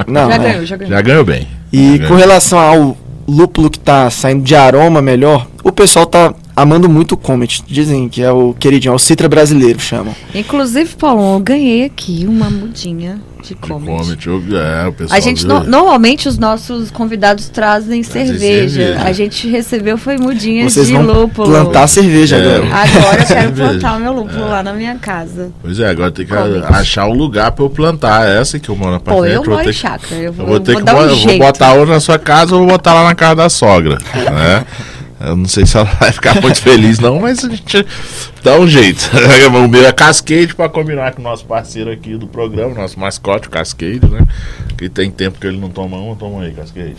[0.07, 0.39] Não, já é.
[0.39, 0.95] ganhou, já ganhou.
[0.95, 1.49] Já ganhou bem.
[1.73, 6.35] E Já com relação ao lúpulo que tá saindo de aroma melhor, o pessoal tá
[6.63, 7.63] amando muito o Comet.
[7.67, 10.15] Dizem que é o queridinho, é o Citra brasileiro, chamam.
[10.35, 13.87] Inclusive, Paulo, eu ganhei aqui uma mudinha de Comet.
[13.87, 18.69] Comet, eu- é, o pessoal A gente, no- normalmente os nossos convidados trazem cerveja.
[18.83, 19.03] cerveja.
[19.05, 21.49] A gente recebeu foi mudinha Vocês de vão lúpulo.
[21.49, 22.41] plantar cerveja É.
[22.57, 22.65] agora.
[22.75, 25.51] Agora eu quero plantar o meu lúpulo lá na minha casa.
[25.63, 26.65] Pois é, agora tem que Comet.
[26.69, 28.29] achar um lugar pra eu plantar.
[28.29, 30.17] Essa que eu moro na Pô, frente, eu vou moro ter em chácara.
[30.17, 32.55] Eu vou, Eu vou ter vou que um eu vou botar ou na sua casa
[32.55, 34.65] ou vou botar lá na casa da sogra, né?
[35.21, 37.85] Eu não sei se ela vai ficar muito feliz não, mas a gente
[38.43, 39.11] dá um jeito.
[39.49, 43.49] O meu é Cascade pra combinar com o nosso parceiro aqui do programa, nosso mascote,
[43.49, 44.25] o Cascade, né?
[44.77, 46.95] Que tem tempo que ele não toma uma, toma aí, Cascade.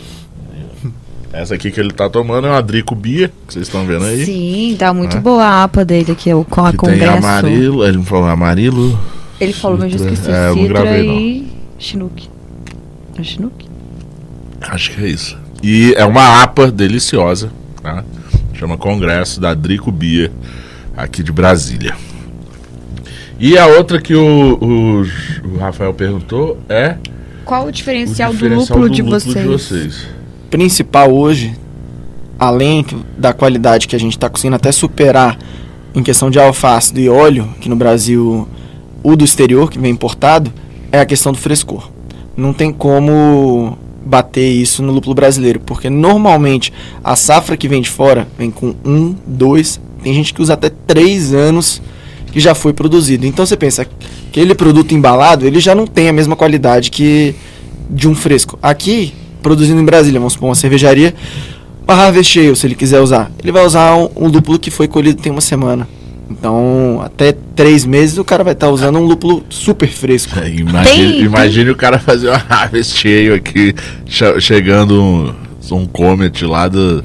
[1.32, 4.24] Essa aqui que ele tá tomando é uma Drico Bia, que vocês estão vendo aí.
[4.26, 5.22] Sim, tá muito Né?
[5.22, 7.18] boa a APA dele aqui, o com a que tem congresso.
[7.18, 8.98] amarelo, ele falou amarelo.
[9.40, 10.28] Ele falou, mas eu esqueci.
[10.30, 12.28] É, eu não gravei, e Chinook.
[13.16, 13.64] É Chinook?
[14.60, 15.38] Acho que é isso.
[15.62, 17.50] E é uma APA deliciosa,
[17.82, 18.04] tá?
[18.54, 20.30] Chama Congresso da Drico Bia,
[20.96, 21.94] aqui de Brasília.
[23.38, 26.96] E a outra que o, o, o Rafael perguntou é
[27.44, 29.36] Qual o o diferencial, diferencial do lúpulo, do de, lúpulo vocês?
[29.36, 30.08] de vocês.
[30.50, 31.56] principal hoje,
[32.38, 32.84] além
[33.16, 35.38] da qualidade que a gente está conseguindo até superar
[35.94, 38.46] em questão de alface e óleo, que no Brasil
[39.02, 40.52] o do exterior, que vem importado,
[40.92, 41.90] é a questão do frescor.
[42.36, 47.90] Não tem como bater isso no lúpulo brasileiro, porque normalmente a safra que vem de
[47.90, 51.82] fora vem com um, dois, tem gente que usa até três anos
[52.32, 53.26] que já foi produzido.
[53.26, 53.86] Então você pensa,
[54.28, 57.34] aquele produto embalado, ele já não tem a mesma qualidade que
[57.90, 58.58] de um fresco.
[58.62, 61.14] Aqui, produzindo em Brasília, vamos supor, uma cervejaria,
[61.86, 65.20] o Harvest se ele quiser usar, ele vai usar um, um lúpulo que foi colhido
[65.20, 65.88] tem uma semana.
[66.30, 70.38] Então, até três meses o cara vai estar usando um lúpulo super fresco.
[70.38, 73.74] É, imagine, Tem- imagine o cara fazer uma harvest ale aqui,
[74.06, 75.34] che- chegando um,
[75.72, 77.02] um Comet lá do-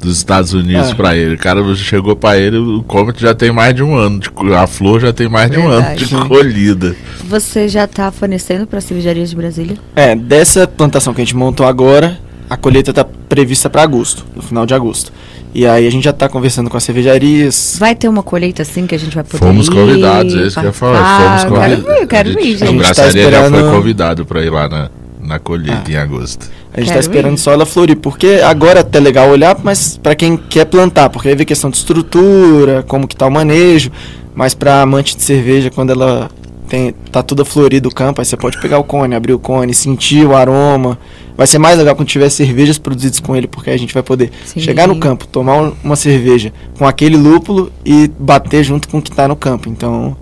[0.00, 0.94] dos Estados Unidos É.
[0.94, 1.34] pra ele.
[1.34, 4.66] O cara chegou pra ele, o Comet já tem mais de um ano, de a
[4.66, 6.28] flor já tem mais de um ano de Verdade.
[6.28, 6.96] colhida.
[7.28, 9.76] Você já tá fornecendo para cervejarias de Brasília?
[9.94, 14.40] É, dessa plantação que a gente montou agora, a colheita está prevista para agosto, no
[14.42, 15.12] final de agosto.
[15.54, 17.76] E aí a gente já está conversando com as cervejarias.
[17.80, 20.54] Vai ter uma colheita assim que a gente vai poder Fomos ir, convidados, é isso
[20.60, 21.20] que eu ia falar.
[21.20, 21.84] Fomos Quero convidados.
[21.96, 22.68] ir, eu quero A ir, gente- gente.
[22.68, 25.90] O tá Braçaria já foi esperando- convidado pra ir lá na, na colheita Ah.
[25.90, 26.46] em agosto.
[26.74, 27.40] A gente Quero está esperando ir.
[27.40, 31.28] só ela florir, porque agora é até legal olhar, mas para quem quer plantar, porque
[31.28, 33.90] aí vê questão de estrutura, como que tá o manejo,
[34.34, 36.30] mas para amante de cerveja, quando ela
[36.66, 39.72] tem tá toda florida o campo, aí você pode pegar o cone, abrir o cone,
[39.74, 40.98] sentir o aroma.
[41.36, 44.02] Vai ser mais legal quando tiver cervejas produzidas com ele, porque aí a gente vai
[44.02, 44.60] poder Sim.
[44.60, 49.02] chegar no campo, tomar um- uma cerveja com aquele lúpulo e bater junto com o
[49.02, 49.68] que tá no campo.
[49.68, 50.16] Então,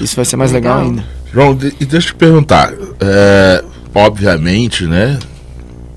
[0.00, 0.90] isso vai ser mais legal, Legal.
[0.90, 1.04] ainda.
[1.32, 2.72] João, de- e deixa eu te perguntar.
[3.00, 5.18] é, obviamente, né?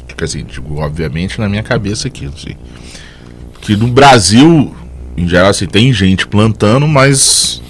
[0.08, 2.56] Tipo assim, digo, obviamente na minha cabeça aqui, não sei.
[3.62, 4.74] Que no Brasil,
[5.18, 7.62] em geral, assim, tem gente plantando, mas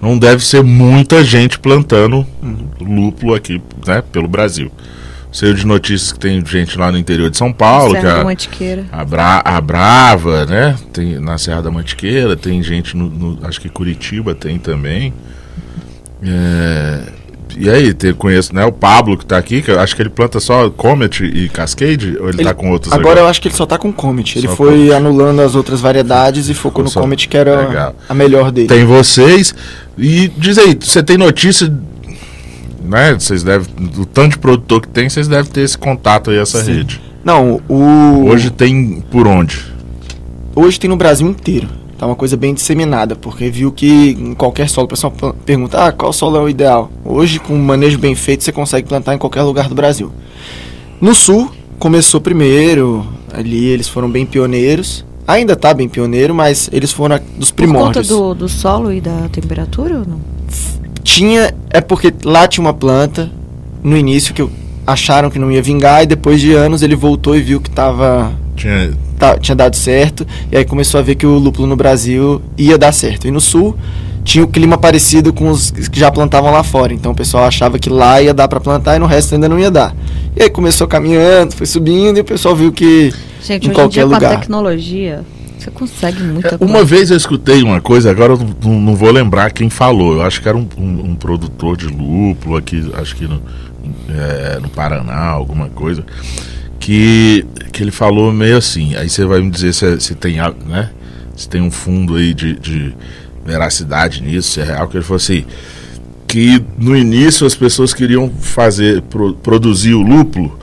[0.00, 2.26] não deve ser muita gente plantando
[2.80, 4.02] lúpulo aqui, né?
[4.12, 4.70] Pelo Brasil.
[5.32, 8.20] Saiu de notícias que tem gente lá no interior de São Paulo, que Serra da
[8.20, 8.84] a, Mantiqueira.
[8.90, 10.76] a, Bra- a Brava, né?
[10.92, 15.12] Tem na Serra da Mantiqueira, tem gente no, no- acho que Curitiba tem também.
[16.22, 17.02] É,
[17.58, 18.64] E aí, te, conheço, né?
[18.64, 22.16] O Pablo que tá aqui, que eu acho que ele planta só Comet e Cascade,
[22.20, 24.38] ou ele, Ele- tá com outros Agora eu acho que ele só tá com Comet.
[24.38, 24.92] Ele Só foi Comet.
[24.92, 27.94] anulando as outras variedades e focou no Comet, que era Legal.
[28.08, 28.68] a melhor dele.
[28.68, 29.54] Tem vocês.
[29.98, 31.72] E diz aí, você tem notícia,
[32.84, 33.14] né?
[33.14, 36.62] Vocês devem, do tanto de produtor que tem, vocês devem ter esse contato aí, essa
[36.62, 36.72] Sim.
[36.78, 37.00] rede.
[37.24, 38.26] Não, o.
[38.28, 39.58] Hoje tem por onde?
[40.56, 41.68] Hoje tem no Brasil inteiro.
[42.00, 45.12] Tá uma coisa bem disseminada, porque viu que em qualquer solo, o pessoal
[45.44, 46.90] pergunta, ah, qual solo é o ideal?
[47.04, 50.10] Hoje, com um manejo bem feito, você consegue plantar em qualquer lugar do Brasil.
[50.98, 55.04] No sul, começou primeiro, ali eles foram bem pioneiros.
[55.28, 58.08] Ainda tá bem pioneiro, mas eles foram dos Por conta primórdios.
[58.08, 60.20] do, do solo e da temperatura ou não?
[61.04, 63.30] Tinha, é porque lá tinha uma planta,
[63.82, 64.48] no início, que
[64.86, 68.32] acharam que não ia vingar, e depois de anos ele voltou e viu que tava
[68.56, 72.40] Tinha, tá- tinha dado certo, e aí começou a ver que o lúpulo no Brasil
[72.58, 73.28] ia dar certo.
[73.28, 73.76] E no sul
[74.24, 77.78] tinha o clima parecido com os que já plantavam lá fora, então o pessoal achava
[77.78, 79.94] que lá ia dar para plantar e no resto ainda não ia dar.
[80.36, 84.06] E aí começou caminhando, foi subindo e o pessoal viu que Gente, Em qualquer dia
[84.06, 84.40] com a lugar.
[84.40, 85.22] tecnologia,
[85.58, 86.72] você consegue muita É, coisa.
[86.74, 90.14] Uma vez eu escutei uma coisa, agora eu não, não- não vou lembrar quem falou.
[90.16, 93.40] Eu acho que era um, um- um produtor de lúpulo aqui, acho que no,
[94.10, 96.04] é, no Paraná, alguma coisa.
[96.78, 98.94] Que, que ele falou meio assim.
[98.96, 100.90] Aí você vai me dizer se, é- se tem, né,
[101.36, 102.94] se tem um fundo aí de, de
[103.44, 104.88] veracidade nisso, se é real.
[104.88, 105.44] Que ele falou assim:
[106.26, 110.58] que no início as pessoas queriam fazer, pro- produzir o lúpulo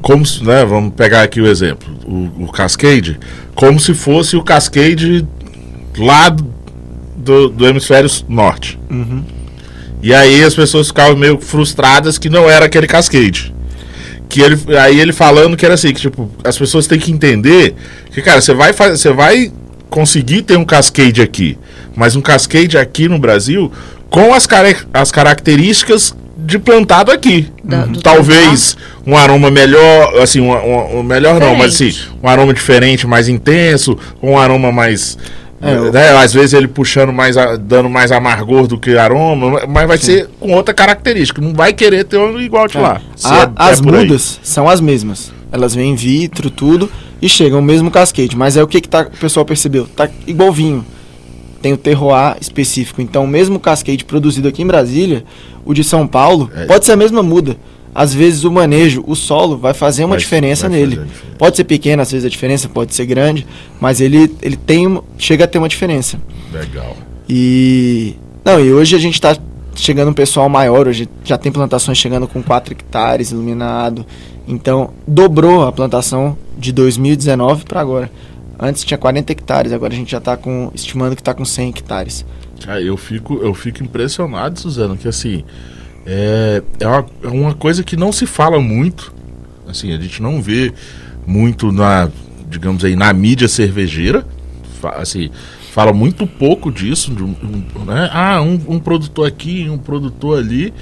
[0.00, 3.18] como se, né, vamos pegar aqui o exemplo, o, o Cascade,
[3.54, 5.26] como se fosse o Cascade
[5.98, 6.34] lá
[7.16, 8.78] do, do hemisfério norte.
[8.90, 9.22] Uhum.
[10.02, 13.54] E aí as pessoas ficavam meio frustradas que não era aquele Cascade.
[14.30, 17.74] Que ele, aí ele falando que era assim, que tipo, as pessoas têm que entender
[18.12, 19.52] que, cara, você vai, você vai
[19.90, 21.58] conseguir ter um Cascade aqui,
[21.96, 23.70] mas um Cascade aqui no Brasil
[24.08, 27.48] com as, care- as características de plantado aqui.
[27.64, 32.18] Da- do Talvez um aroma melhor, assim, um, um- melhor não, mas assim, Diferente.
[32.22, 35.18] um aroma diferente, mais intenso, um aroma mais.
[35.62, 39.66] É, o- né, às vezes ele puxando mais, a- dando mais amargor do que aroma,
[39.68, 41.40] mas vai ser com outra característica.
[41.40, 43.00] Não vai querer ter um igual de lá.
[43.14, 45.32] Se A- é- as é mudas são as mesmas.
[45.52, 48.36] Elas vêm in vitro, tudo, e chegam o mesmo cascade.
[48.36, 49.86] Mas é o que, que tá, o pessoal percebeu?
[49.86, 50.84] Tá igual vinho.
[51.60, 53.02] Tem o terroir específico.
[53.02, 55.24] Então, o mesmo cascade produzido aqui em Brasília,
[55.62, 56.64] o de São Paulo, É.
[56.64, 57.56] pode ser a mesma muda.
[57.94, 60.90] Às vezes o manejo, o solo, vai fazer uma Vai- diferença vai nele.
[60.96, 61.14] diferença.
[61.36, 63.46] Pode ser pequena, às vezes a diferença pode ser grande,
[63.80, 66.20] mas ele, ele tem, chega a ter uma diferença.
[66.52, 66.96] Legal.
[67.28, 68.14] E.
[68.44, 69.36] Não, e hoje a gente tá
[69.74, 74.04] chegando um pessoal maior, hoje já tem plantações chegando com 4 hectares iluminado.
[74.46, 78.10] Então, dobrou a plantação de 2019 para agora.
[78.58, 80.70] Antes tinha 40 hectares, agora a gente já tá com.
[80.74, 82.26] estimando que tá com 100 hectares.
[82.64, 85.44] Cara, eu fico, eu fico impressionado, Suzano, que assim,
[86.06, 89.12] é, é, uma, é uma coisa que não se fala muito.
[89.68, 90.72] Assim, a gente não vê
[91.26, 92.08] muito na,
[92.48, 94.26] digamos aí, na mídia cervejeira.
[94.96, 95.30] Assim,
[95.72, 97.12] fala muito pouco disso.
[97.86, 98.10] né?
[98.12, 100.72] Ah, um, um produtor aqui, um produtor ali.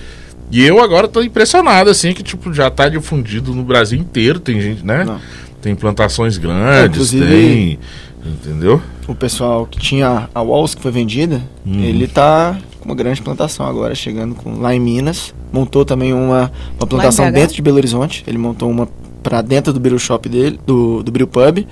[0.50, 4.38] E eu agora tô impressionado, assim, que tipo, já tá difundido no Brasil inteiro.
[4.40, 5.04] Tem gente, né?
[5.04, 5.20] Não.
[5.60, 7.78] Tem plantações grandes, inclusive- tem.
[8.24, 8.80] Entendeu?
[9.06, 11.80] O pessoal que tinha a Walls que foi vendida, Uhum.
[11.80, 15.34] ele tá com uma grande plantação agora, chegando com, lá em Minas.
[15.52, 18.24] Montou também uma, uma plantação dentro de Belo Horizonte.
[18.26, 18.88] Ele montou uma
[19.22, 21.66] para dentro do Brew Shop dele, do, do Brew Pub,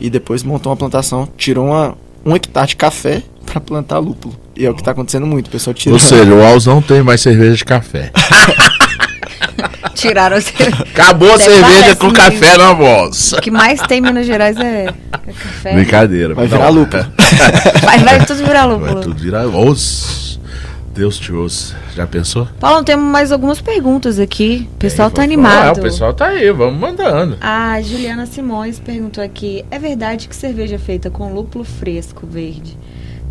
[0.00, 4.34] e depois montou uma plantação, tirou uma, um hectare de café para plantar lúpulo.
[4.56, 5.94] E é o que tá acontecendo muito, o pessoal tira.
[5.94, 8.12] Ou seja, o Alz não tem mais cerveja de café.
[9.94, 10.40] Tiraram o
[10.82, 12.16] Acabou a Até cerveja com mesmo.
[12.16, 13.32] café na voz.
[13.32, 15.74] O que mais tem em Minas Gerais é, é café.
[15.74, 16.34] Brincadeira.
[16.34, 17.04] Vai Não, virar lúpulo.
[17.84, 19.00] Vai, vai tudo virar Vai lúpulo.
[19.02, 19.46] tudo virar.
[19.46, 20.29] Os...
[20.92, 21.76] Deus te ouça.
[21.94, 22.48] Já pensou?
[22.58, 24.68] Paulo, temos mais algumas perguntas aqui.
[24.74, 25.68] O pessoal tá vamos- animado.
[25.78, 27.36] Ah, o pessoal tá aí, vamos mandando.
[27.40, 32.76] A Juliana Simões perguntou aqui: é verdade que cerveja feita com lúpulo fresco verde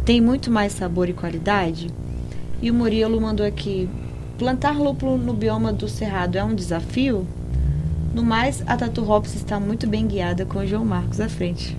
[0.05, 1.87] tem muito mais sabor e qualidade?
[2.61, 3.89] E o Murilo mandou aqui:
[4.37, 7.27] plantar lúpulo no bioma do Cerrado é um desafio?
[8.15, 11.77] No mais, a Tatu Hops está muito bem guiada com o João Marcos à frente.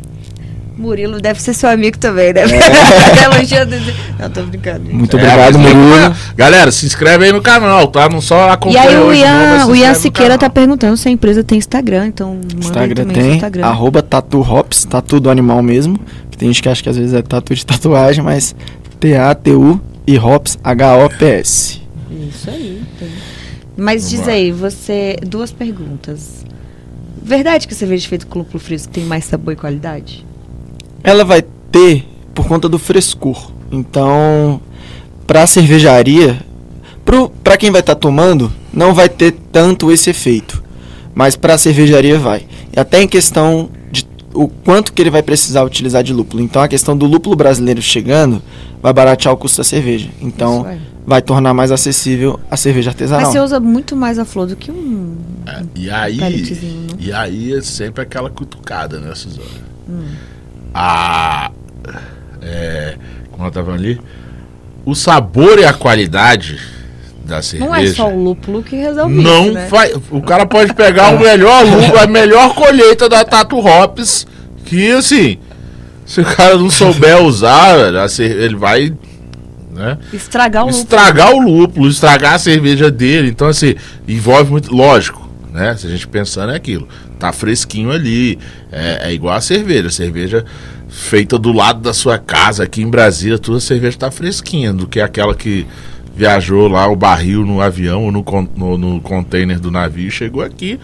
[0.76, 2.42] Murilo deve ser seu amigo também, né?
[3.24, 3.76] Elogiando.
[4.18, 4.84] Não, tô brincando.
[4.92, 6.14] Muito É, obrigado, tem Murilo.
[6.36, 8.08] Galera, se inscreve aí no canal, tá?
[8.08, 11.10] Não só E acompanha aí o Ian, se o Ian Siqueira tá perguntando se a
[11.12, 13.66] empresa tem Instagram, então Instagram tem, Instagram.
[13.66, 15.98] arroba tatu hops, tatu do animal mesmo.
[16.30, 18.54] Que tem gente que acha que às vezes é tatu de tatuagem, mas
[18.98, 21.80] T-A-T-U e hops, H-O-P-S.
[22.10, 22.82] Isso aí.
[22.98, 23.08] tem.
[23.76, 24.32] Mas Vamos diz lá.
[24.34, 25.16] aí, você.
[25.26, 26.44] Duas perguntas.
[27.22, 30.26] Verdade que a cerveja feita com lúpulo fresco tem mais sabor e qualidade?
[31.02, 33.50] Ela vai ter por conta do frescor.
[33.70, 34.60] Então,
[35.26, 36.38] pra cervejaria,
[37.42, 40.62] Para quem vai estar tá tomando, não vai ter tanto esse efeito.
[41.14, 42.46] Mas para a cervejaria vai.
[42.74, 46.42] E até em questão de o quanto que ele vai precisar utilizar de lúpulo.
[46.42, 48.40] Então a questão do lúpulo brasileiro chegando
[48.80, 50.08] vai baratear o custo da cerveja.
[50.20, 50.66] Então
[51.06, 53.24] vai tornar mais acessível a cerveja artesanal.
[53.24, 55.16] Mas você usa muito mais a flor do que um.
[55.46, 56.18] É, e aí,
[56.98, 59.46] e aí é sempre aquela cutucada, né, Suzana?
[59.88, 60.04] Hum.
[60.74, 61.50] A.
[62.42, 62.94] É,
[63.30, 64.00] como eu tava ali,
[64.84, 66.58] o sabor e a qualidade
[67.24, 67.70] da cerveja.
[67.70, 69.68] Não é só o lúpulo que resolve não isso, né?
[69.68, 74.26] Vai, o cara pode pegar o melhor lúpulo, a melhor colheita da Tatu Hops,
[74.64, 75.38] que assim,
[76.04, 77.76] se o cara não souber usar,
[78.18, 78.92] ele vai
[79.72, 79.96] né?
[80.12, 81.48] Estragar o estragar lúpulo.
[81.48, 83.28] o lúpulo, estragar a cerveja dele.
[83.28, 83.74] Então assim,
[84.06, 85.74] envolve muito, lógico, né?
[85.76, 86.88] Se a gente pensando é aquilo,
[87.20, 88.38] tá fresquinho ali,
[88.72, 90.44] é, é igual a cerveja, cerveja
[90.88, 94.86] feita do lado da sua casa aqui em Brasília, toda a cerveja tá fresquinha do
[94.86, 95.66] que aquela que
[96.14, 98.24] viajou lá o barril no avião ou no,
[98.56, 100.78] no, no container do navio e chegou aqui,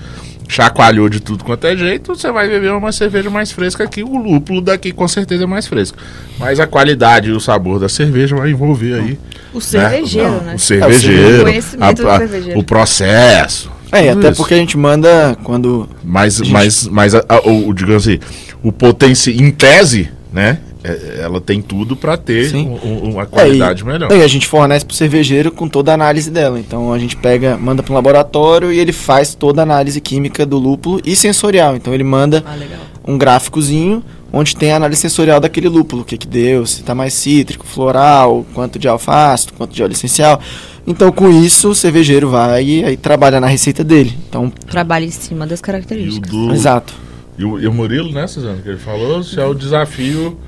[0.48, 4.02] chacoalhou de tudo quanto é jeito, você vai beber uma cerveja mais fresca aqui.
[4.02, 5.98] O lúpulo daqui com certeza é mais fresco.
[6.38, 9.18] Mas a qualidade e o sabor da cerveja vai envolver aí.
[9.52, 10.40] O cervejeiro, né?
[10.44, 10.54] né?
[10.54, 12.58] O cervejeiro, o, a, a, cervejeiro.
[12.60, 13.75] o processo.
[13.92, 14.36] É, até isso.
[14.36, 15.88] porque a gente manda quando.
[16.04, 16.50] Mas, gente...
[16.50, 18.18] mas, mas a, a, o, digamos assim,
[18.62, 20.58] o potencial, em tese, né?
[20.84, 24.12] É, ela tem tudo para ter um, uma qualidade é, e, melhor.
[24.12, 26.60] E a gente fornece pro cervejeiro com toda a análise dela.
[26.60, 30.46] Então a gente pega, manda para um laboratório e ele faz toda a análise química
[30.46, 31.74] do lúpulo e sensorial.
[31.74, 32.56] Então ele manda ah,
[33.04, 34.00] um gráficozinho
[34.32, 37.66] onde tem a análise sensorial daquele lúpulo, o que que deu, se está mais cítrico,
[37.66, 40.40] floral, quanto de alface, quanto de óleo essencial.
[40.86, 44.16] Então, com isso, o cervejeiro vai e aí trabalha na receita dele.
[44.28, 46.30] Então, trabalha em cima das características.
[46.30, 46.52] Do...
[46.52, 46.94] Exato.
[47.38, 50.38] E o, e o Murilo, né, Suzano, que ele falou, se é o desafio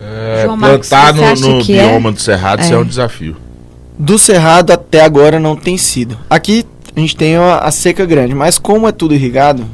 [0.00, 1.64] é, plantar Marcos, no, no é?
[1.64, 2.12] bioma é?
[2.12, 2.64] do Cerrado, é.
[2.64, 3.36] isso é um desafio.
[3.98, 6.18] Do Cerrado até agora não tem sido.
[6.28, 6.64] Aqui
[6.94, 9.64] a gente tem a, a, seca grande, mas como é tudo irrigado,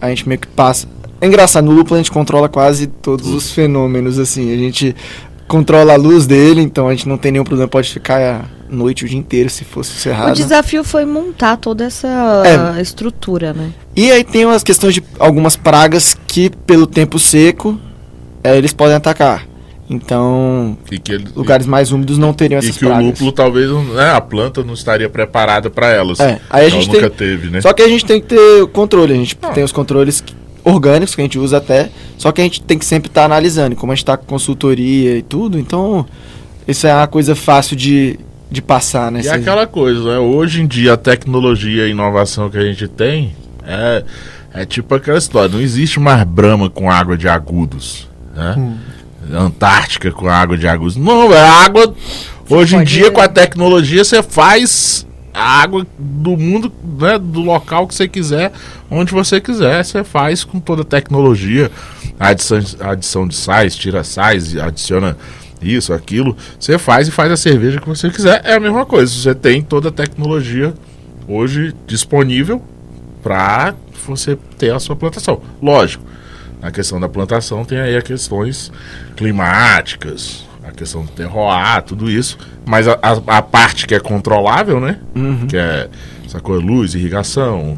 [0.00, 0.86] a gente meio que passa.
[1.20, 4.52] É engraçado, no lúpulo a gente controla quase todos os fenômenos, assim.
[4.52, 4.96] A gente
[5.46, 9.04] controla a luz dele, então a gente não tem nenhum problema, pode ficar a noite
[9.04, 10.30] o dia inteiro se fosse cerrado.
[10.30, 12.08] O desafio foi montar toda essa
[12.76, 12.80] é.
[12.80, 13.70] estrutura, né?
[13.96, 17.78] E aí tem as questões de algumas pragas que, pelo tempo seco,
[18.44, 19.46] é, eles podem atacar.
[19.90, 22.98] Então, ele, lugares mais úmidos não teriam essas pragas.
[22.98, 26.20] E que o lúpulo talvez né, a planta não estaria preparada para elas.
[26.20, 27.60] É, aí a gente nunca tem, teve, né?
[27.60, 29.12] Só que a gente tem que ter controle.
[29.12, 29.48] A gente ah.
[29.48, 30.22] tem os controles
[30.64, 33.24] orgânicos que a gente usa até, só que a gente tem que sempre estar tá
[33.24, 33.76] analisando.
[33.76, 36.06] Como a gente está com consultoria e tudo, então
[36.66, 38.18] isso é uma coisa fácil de,
[38.50, 39.20] de passar, né?
[39.22, 40.18] E aquela coisa, né?
[40.18, 43.34] Hoje em dia a tecnologia e a inovação que a gente tem
[43.66, 44.04] é,
[44.52, 45.48] é tipo aquela história.
[45.48, 48.54] Não existe mais brama com água de agudos né?
[48.56, 48.76] Hum.
[49.32, 50.96] Antártica com água de águas.
[50.96, 51.94] Não, é água.
[52.48, 53.12] Hoje em dia, ir.
[53.12, 58.52] com a tecnologia, você faz a água do mundo, né, do local que você quiser,
[58.90, 61.70] onde você quiser, você faz com toda a tecnologia,
[62.18, 65.16] adição, adição de sais, tira sais, adiciona
[65.62, 69.12] isso, aquilo, você faz e faz a cerveja que você quiser, é a mesma coisa,
[69.12, 70.74] você tem toda a tecnologia
[71.28, 72.62] hoje disponível
[73.22, 73.74] para
[74.06, 75.40] você ter a sua plantação.
[75.62, 76.04] Lógico,
[76.60, 78.72] na questão da plantação tem aí as questões
[79.16, 82.38] climáticas, a questão do terroir, tudo isso.
[82.70, 84.98] Mas a, a, a parte que é controlável, né?
[85.16, 85.48] Uhum.
[85.48, 85.88] Que é
[86.24, 87.76] essa coisa, luz, irrigação,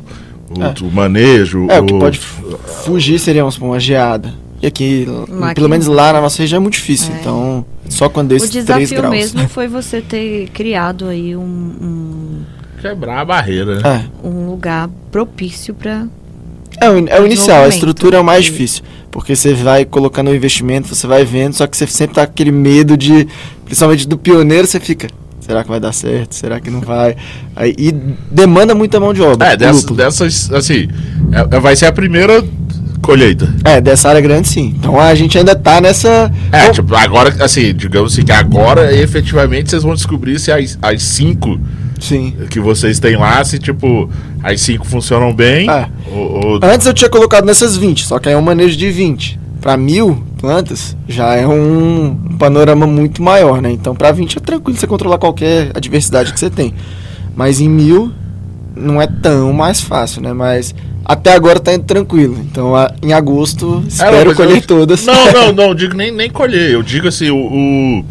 [0.51, 0.74] o, é.
[0.82, 1.66] o manejo.
[1.70, 4.34] É, o, o que pode fugir seria uma geada.
[4.61, 5.55] E aqui, Máquina.
[5.55, 7.11] pelo menos lá na nossa região é muito difícil.
[7.14, 7.20] É.
[7.20, 8.82] Então, só quando desses 3 graus.
[8.82, 12.43] O desafio mesmo foi você ter criado aí um, um...
[12.82, 13.82] Quebrar a barreira, né?
[14.22, 14.28] É.
[14.28, 16.07] Um lugar propício para
[16.85, 18.83] é o, é o inicial, a estrutura é o mais difícil.
[19.11, 22.33] Porque você vai colocando o investimento, você vai vendo, só que você sempre tá com
[22.33, 23.28] aquele medo de,
[23.64, 25.09] principalmente do pioneiro, você fica.
[25.41, 26.35] Será que vai dar certo?
[26.35, 27.16] Será que não vai?
[27.55, 27.93] Aí, e
[28.30, 29.49] demanda muita mão de obra.
[29.49, 30.89] É, dessas, dessas assim,
[31.33, 32.43] é, é, vai ser a primeira
[33.03, 33.53] colheita.
[33.64, 34.74] É, dessa área grande sim.
[34.78, 36.33] Então a gente ainda tá nessa.
[36.53, 41.03] É, tipo, agora, assim, digamos assim, que agora efetivamente vocês vão descobrir se as, as
[41.03, 41.59] cinco
[42.03, 42.34] Sim.
[42.50, 44.11] que vocês têm lá, se tipo,
[44.42, 45.70] as 5 funcionam bem.
[45.70, 45.88] É.
[46.11, 46.61] Ou, ou...
[46.62, 49.40] Antes eu tinha colocado nessas 20, só que aí é um manejo de 20.
[49.61, 53.70] Para mil plantas já é um, panorama muito maior, né?
[53.70, 56.74] Então para 20 é tranquilo você controlar qualquer adversidade que você tem.
[57.36, 58.11] Mas em mil
[58.74, 60.32] não é tão mais fácil, né?
[60.32, 60.74] Mas
[61.05, 62.36] até agora tá indo tranquilo.
[62.40, 65.07] Então, a, em agosto, espero é, colher eu, todas.
[65.07, 66.72] Não, não, não, digo nem, nem colher.
[66.72, 68.05] Eu digo assim, o, o,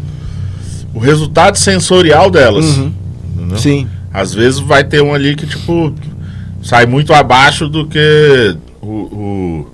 [0.94, 2.78] o resultado sensorial delas.
[2.78, 3.01] Uhum
[3.42, 3.58] entendeu?
[3.58, 3.88] Sim.
[4.12, 5.94] Às vezes vai ter um ali que, tipo,
[6.62, 9.66] sai muito abaixo do que o, o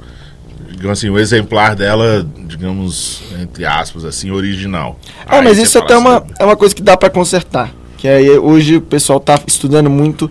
[0.71, 4.99] digamos assim, o exemplar dela, digamos, entre aspas, assim, original.
[5.29, 7.73] É, mas isso até é uma, assim, é uma coisa que dá para consertar.
[7.97, 10.31] Que aí hoje o pessoal tá estudando muito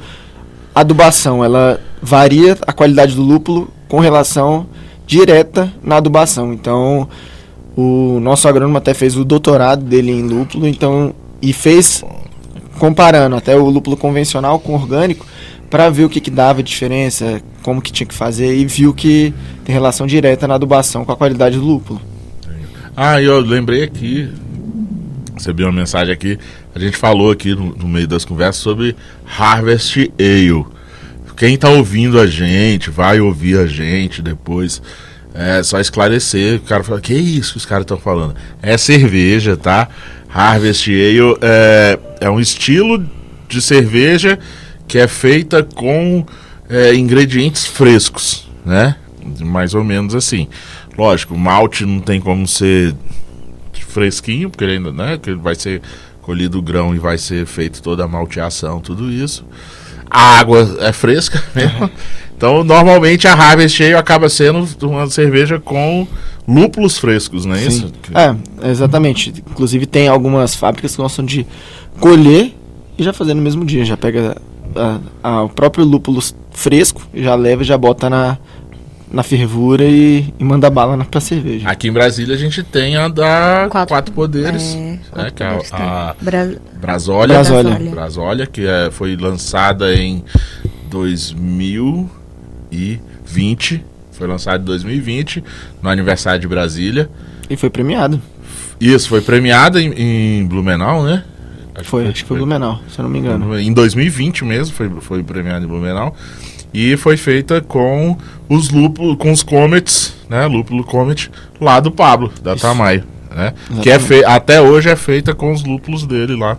[0.74, 1.44] adubação.
[1.44, 4.68] Ela varia a qualidade do lúpulo com relação
[5.06, 6.54] direta na adubação.
[6.54, 7.10] Então,
[7.76, 12.04] o nosso agrônomo até fez o doutorado dele em lúpulo, então e fez
[12.78, 15.26] comparando até o lúpulo convencional com orgânico
[15.70, 19.34] para ver o que, que dava diferença, como que tinha que fazer e viu que
[19.66, 22.02] tem relação direta na adubação com a qualidade do lúpulo.
[22.96, 24.30] Ah, eu lembrei aqui,
[25.34, 26.40] recebi uma mensagem aqui,
[26.74, 28.96] a gente falou aqui no, no meio das conversas sobre
[29.38, 30.66] Harvest Ale.
[31.36, 34.82] Quem está ouvindo a gente, vai ouvir a gente depois.
[35.36, 36.56] É só esclarecer.
[36.56, 38.36] O cara fala, que isso que os caras estão falando?
[38.60, 39.88] É cerveja, tá?
[40.38, 43.04] Harvest Ale é, é um estilo
[43.50, 44.38] de cerveja
[44.88, 46.24] que é feita com
[46.70, 48.96] é, ingredientes frescos, né?
[49.40, 50.48] Mais ou menos assim.
[50.96, 52.96] Lógico, malte não tem como ser
[53.88, 55.18] fresquinho, porque ele ainda, né?
[55.18, 55.82] Que vai ser
[56.22, 59.44] colhido o grão e vai ser feito toda a malteação, tudo isso.
[60.08, 61.90] A água é fresca mesmo.
[62.38, 66.08] Então, normalmente a Harvest Ale acaba sendo uma cerveja com
[66.48, 67.68] lúpulos frescos, não é Sim.
[67.68, 67.94] isso?
[68.14, 69.34] É, exatamente.
[69.50, 71.48] Inclusive tem algumas fábricas que gostam de
[72.00, 72.54] colher
[72.96, 73.84] e já fazer no mesmo dia.
[73.84, 74.38] Já pega
[74.76, 76.22] a- a- o próprio lúpulo
[76.52, 78.38] fresco, já leva e já bota na,
[79.12, 81.68] na fervura e, e manda bala na, pra cerveja.
[81.68, 85.42] Aqui em Brasília a gente tem a da Quatro- Quatro, Poderes, é, né, Quatro que
[85.44, 87.90] é Poderes, a, a Bra- Brasólia, Brasólia.
[87.90, 90.24] Brasólia, que é, foi lançada em
[92.72, 95.44] 2020, foi lançada em 2020,
[95.82, 97.10] no aniversário de Brasília.
[97.50, 98.22] E foi premiado.
[98.80, 99.92] Isso, foi premiada em,
[100.42, 101.24] em Blumenau, né?
[101.76, 103.58] Acho Foi, acho que foi Blumenau, se eu não me engano.
[103.60, 106.16] Em 2020 mesmo foi, foi premiado em Blumenau.
[106.74, 108.18] E foi feita com
[108.50, 110.46] os lúpulos, com os comets, né?
[110.48, 112.62] Lúpulo comet lá do Pablo, da Isso.
[112.62, 113.04] Tamayo,
[113.34, 113.54] né?
[113.82, 114.24] Que é fe...
[114.26, 116.58] até hoje é feita com os lúpulos dele lá.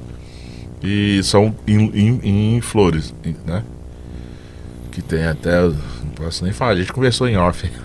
[0.83, 1.91] E são em,
[2.23, 3.13] em- em flores,
[3.47, 3.63] né?
[4.93, 5.71] Que tem até.
[6.19, 7.71] Posso nem falar, a gente conversou em off.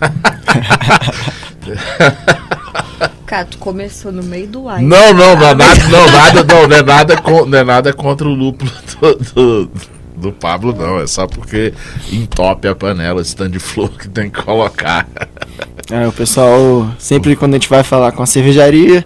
[3.24, 4.82] Cara, tu começou no meio do ar.
[4.82, 7.92] Não, não, não é nada, não, nada, não, não é nada, con- não é nada
[7.92, 8.70] contra o lúpulo
[9.00, 9.70] do, do,
[10.16, 11.00] do Pablo, não.
[11.00, 11.72] É só porque
[12.12, 15.06] entope a panela, de flor que tem que colocar.
[15.90, 19.04] É, o pessoal, sempre quando a gente vai falar com a cervejaria,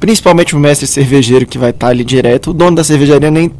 [0.00, 3.52] principalmente o mestre cervejeiro que vai estar ali direto, o dono da cervejaria nem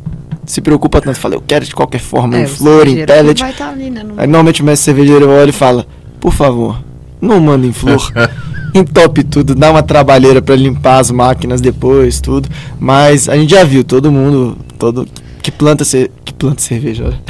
[0.47, 1.18] se preocupa tanto.
[1.18, 3.40] Fala, eu quero de qualquer forma, É, em flor, em pellet.
[3.40, 4.03] Vai estar ali, né?
[4.03, 5.86] no- Aí normalmente o mestre cervejeiro olha e fala,
[6.20, 6.82] por favor,
[7.20, 8.01] não manda em flor.
[8.74, 12.49] Entope tudo, dá uma trabalheira pra limpar as máquinas depois, tudo.
[12.80, 15.07] Mas a gente já viu todo mundo, todo
[15.40, 17.20] que planta ce- que planta cerveja, olha.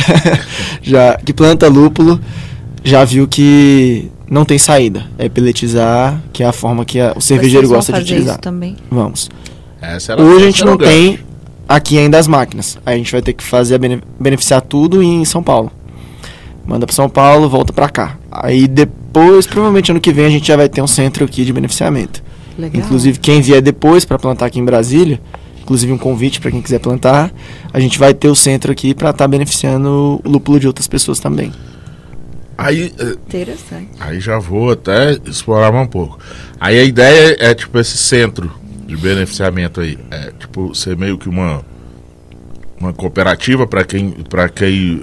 [0.83, 2.19] já que planta lúpulo,
[2.83, 5.05] já viu que não tem saída.
[5.19, 8.33] É peletizar, que é a forma que a- o cervejeiro Vocês vão gosta de utilizar.
[8.35, 8.77] isso também.
[8.91, 9.29] Vamos.
[9.83, 11.19] Essa era, Hoje a gente não tem
[11.69, 12.79] aqui ainda as máquinas.
[12.85, 15.71] Aí a gente vai ter que fazer a bene- beneficiar tudo em São Paulo.
[16.67, 18.17] Manda para São Paulo, volta para cá.
[18.31, 21.53] Aí depois, provavelmente ano que vem a gente já vai ter um centro aqui de
[21.53, 22.23] beneficiamento.
[22.59, 22.83] Legal.
[22.83, 25.21] Inclusive quem vier depois para plantar aqui em Brasília,
[25.61, 27.33] inclusive um convite para quem quiser plantar,
[27.73, 31.19] a gente vai ter o centro aqui para estar beneficiando o lúpulo de outras pessoas
[31.19, 31.53] também.
[32.57, 33.89] Aí, eh, Interessante.
[33.99, 36.19] aí já vou até explorar mais um pouco.
[36.61, 38.53] Aí a ideia é, tipo, esse centro
[38.87, 39.99] de beneficiamento aí.
[40.11, 41.63] É, tipo, ser meio que uma,
[42.81, 45.03] uma cooperativa para quem, pra quem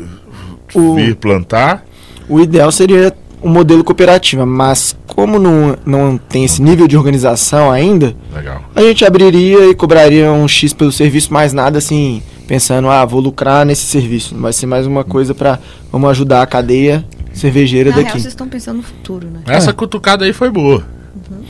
[0.73, 1.83] O- vir plantar.
[2.29, 3.13] O ideal seria
[3.43, 8.61] um modelo cooperativa, mas como não, não tem esse nível de organização ainda, Legal.
[8.75, 13.19] A gente abriria e cobraria um X pelo serviço, mais nada assim, pensando, ah, vou
[13.19, 14.35] lucrar nesse serviço.
[14.35, 15.57] Vai ser mais uma coisa pra
[15.91, 17.03] vamos ajudar a cadeia
[17.33, 18.19] cervejeira Na real, daqui.
[18.21, 19.41] vocês estão pensando no futuro, né?
[19.47, 20.85] Essa cutucada aí foi boa.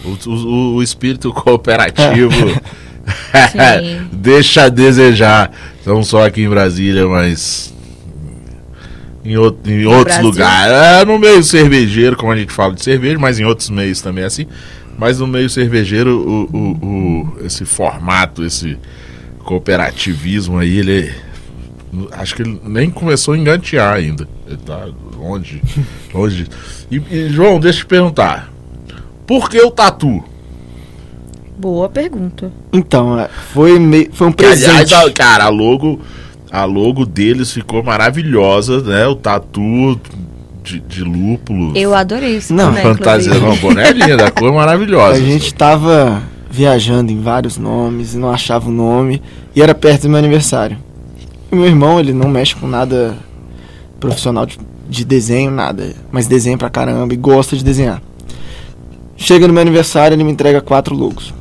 [0.04, 2.32] O, o- o espírito cooperativo
[3.52, 4.08] Sim.
[4.12, 5.52] deixa a desejar.
[5.86, 7.74] Não só aqui em Brasília, mas
[9.26, 10.24] em, out- em outros Brasil.
[10.24, 10.74] lugares.
[10.74, 14.24] É, no meio cervejeiro, como a gente fala de cerveja, mas em outros meios também
[14.24, 14.46] é assim.
[14.98, 16.86] Mas no meio cervejeiro, o, o-
[17.40, 18.78] o- esse formato, esse
[19.40, 21.12] cooperativismo aí, ele.
[22.12, 24.28] Acho que ele nem começou a engantear ainda.
[24.48, 25.62] Ele tá longe.
[26.14, 26.48] longe.
[26.90, 28.51] E, e, João, deixa eu te perguntar.
[29.32, 30.22] Por que o tatu?
[31.58, 32.52] Boa pergunta.
[32.74, 35.14] Então, é, foi, meio, foi um Que, aliás, presente.
[35.14, 36.02] cara, a logo,
[36.52, 39.08] a logo deles ficou maravilhosa, né?
[39.08, 39.98] O tatu
[40.62, 41.72] de, de lúpulo.
[41.78, 45.14] Eu adorei esse Não, boneco, Fantasia, não, boné é linda, a cor maravilhosa.
[45.14, 49.22] A gente tava viajando em vários nomes e não achava o nome.
[49.56, 50.78] E era perto do meu aniversário.
[51.50, 53.16] E meu irmão, ele não mexe com nada
[53.98, 54.60] profissional de,
[54.90, 55.96] de desenho, nada.
[56.12, 58.02] Mas desenha pra caramba e gosta de desenhar.
[59.22, 61.34] Chega no meu aniversário, ele me entrega quatro logos.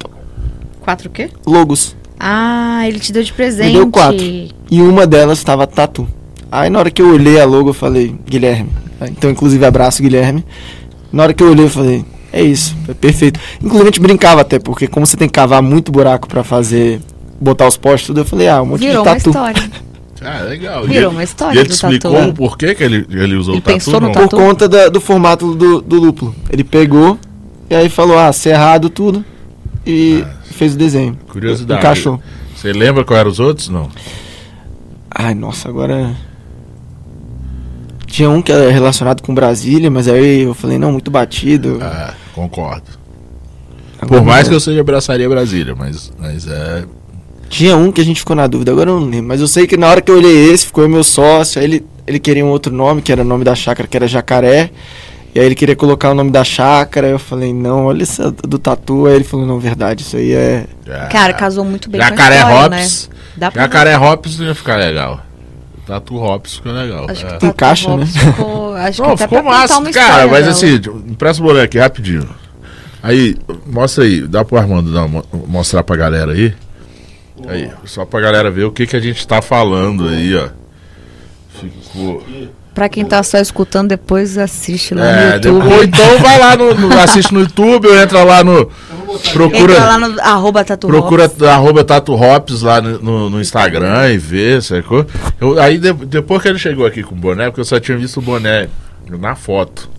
[0.81, 1.31] Quatro o quê?
[1.47, 1.97] Logos.
[2.19, 3.69] Ah, ele te deu de presente.
[3.69, 4.23] Me deu quatro.
[4.23, 6.07] E uma delas estava tatu.
[6.53, 8.69] Aí na hora que eu olhei a logo, eu falei, Guilherme.
[9.03, 10.45] Então, inclusive, abraço, Guilherme.
[11.11, 13.41] Na hora que eu olhei, eu falei, é isso, é perfeito.
[13.57, 17.01] Inclusive, a gente brincava até, porque como você tem que cavar muito buraco pra fazer,
[17.41, 19.31] botar os postes, tudo, eu falei, ah, um monte Virou de uma tatu.
[19.31, 19.71] história.
[20.23, 20.85] Ah, legal.
[20.85, 22.29] Virou E uma história E ele explicou tatu.
[22.29, 23.75] o porquê que ele, ele usou Ele o tatu?
[23.75, 24.13] pensou no não?
[24.13, 24.29] tatu?
[24.29, 26.35] Por conta da- do formato do, do lúpulo.
[26.51, 27.19] Ele pegou
[27.71, 29.25] e aí falou, ah, cerrado tudo,
[29.87, 31.17] e fez o desenho.
[31.29, 31.81] Curiosidade.
[31.81, 32.21] Encaixou.
[32.57, 33.69] Você lembra qual eram os outros?
[33.69, 33.89] Não.
[35.09, 36.15] Ai, nossa, agora.
[38.07, 41.79] Tinha um que era relacionado com Brasília, mas aí eu falei, não, muito batido.
[41.81, 42.91] Ah, concordo.
[44.01, 46.85] Agora Por mais que eu seja abraçaria Brasília, mas, mas é.
[47.49, 49.29] Tinha um que a gente ficou na dúvida, agora eu não lembro.
[49.29, 51.87] Mas eu sei que na hora que eu olhei esse, ficou meu sócio, aí ele,
[52.05, 54.71] ele queria um outro nome, que era o nome da chácara, que era Jacaré.
[55.35, 58.59] E aí ele queria colocar o nome da chácara, eu falei, não, olha essa do
[58.59, 59.07] tatu.
[59.07, 60.67] Aí ele falou, não, verdade, isso aí é.
[60.87, 63.09] é- Cara, casou muito bem Jacaré com a história, Hops.
[63.13, 63.17] né?
[63.37, 65.21] Dá pra Jacaré Hops ia ficar legal.
[65.87, 67.07] Tatu Hops ficou legal.
[67.09, 67.49] Acho que é.
[67.49, 68.03] Encaixa, né?
[68.05, 70.51] Hops Ficou, acho que Não, até ficou massa, uma cara, mas dela.
[70.51, 70.75] assim,
[71.09, 72.29] empresta o boleto aqui rapidinho.
[73.03, 75.09] Aí, mostra aí, dá pro Armando dar
[75.47, 76.53] mostrar pra galera aí.
[77.49, 80.49] Aí, só pra galera ver o que que a gente tá falando aí, ó.
[81.61, 82.23] Ficou.
[82.75, 85.63] Pra quem tá só escutando, depois assiste lá no É, YouTube.
[85.63, 88.71] depois, então vai lá no, no- assiste no YouTube ou entra lá no.
[89.33, 89.73] Procura.
[89.73, 91.43] Entra lá no arroba Tatu Procura Hops.
[91.43, 95.05] arroba Tato Hops lá no, no- no Instagram e vê, sacou?
[95.41, 97.99] Eu, aí de- depois que ele chegou aqui com o boné, porque eu só tinha
[97.99, 98.69] visto o boné
[99.09, 99.91] na foto.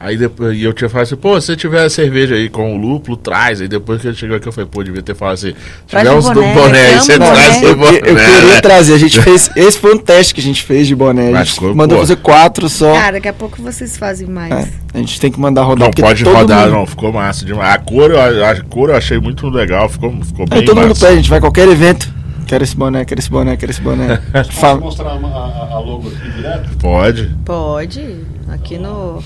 [0.00, 3.16] Aí depois e eu tinha falado assim, pô, se tiver cerveja aí com o lúpulo,
[3.16, 3.60] traz.
[3.60, 6.06] Aí depois que ele chegou aqui, eu falei, pô, devia ter falado assim, se Traz
[6.06, 7.30] tiver uns do boné, boné aí, você boné.
[7.32, 7.96] traz o Eu, boné.
[7.98, 8.14] eu queria
[8.54, 8.60] né?
[8.60, 9.50] trazer, a gente fez.
[9.56, 11.32] Esse foi um teste que a gente fez de boné.
[11.34, 12.02] A gente ficou, mandou pô.
[12.02, 12.92] fazer quatro só.
[12.94, 14.52] Cara, daqui a pouco vocês fazem mais.
[14.52, 15.88] É, a gente tem que mandar rodar.
[15.88, 17.74] Não pode todo rodar, mundo- não, ficou massa demais.
[17.74, 21.06] A cor, eu- a cor eu achei muito legal, ficou, ficou bem todo mundo massa.
[21.06, 22.16] pede, a gente vai a qualquer evento.
[22.46, 24.22] Quero esse boné, quero esse boné, quero esse boné.
[24.32, 24.80] Posso Fala.
[24.80, 26.76] mostrar a, a- a logo aqui direto?
[26.78, 27.36] Pode.
[27.44, 28.16] Pode,
[28.48, 29.22] aqui no,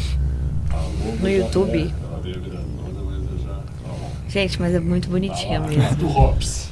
[1.21, 1.93] no YouTube.
[4.29, 5.97] Gente, mas é muito bonitinha mesmo.
[5.97, 6.71] Do Hops.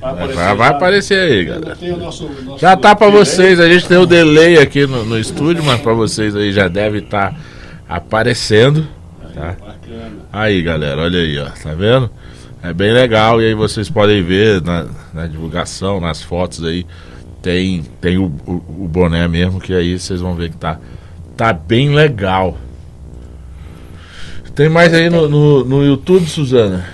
[0.00, 1.76] Vai Vai, vai aparecer aí, galera.
[1.98, 5.18] Nosso, nosso Já tá pra logo vocês, a gente tem o delay aqui no, no
[5.18, 7.38] estúdio, mas pra vocês aí já deve estar
[7.88, 8.86] aparecendo.
[9.34, 9.56] Tá?
[10.32, 12.10] Aí, galera, olha aí, ó, tá vendo?
[12.62, 16.86] É bem legal e aí vocês podem ver na, na divulgação, nas fotos aí,
[17.42, 20.78] tem, tem o, o, o boné mesmo, que aí vocês vão ver que tá,
[21.36, 22.56] tá bem legal.
[24.60, 26.84] Tem mais aí no, no, no YouTube, Suzana?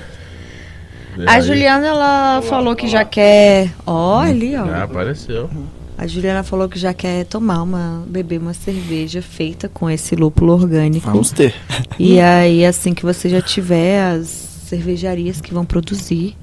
[1.16, 1.42] Vê A aí.
[1.42, 3.72] Juliana, ela falou que já quer.
[3.84, 4.66] Ó, ali, ó.
[4.66, 5.50] Já apareceu.
[5.98, 8.04] A Juliana falou que já quer tomar uma.
[8.06, 11.10] beber uma cerveja feita com esse lúpulo orgânico.
[11.10, 11.56] Vamos ter.
[11.98, 16.36] E aí, assim que você já tiver as cervejarias que vão produzir,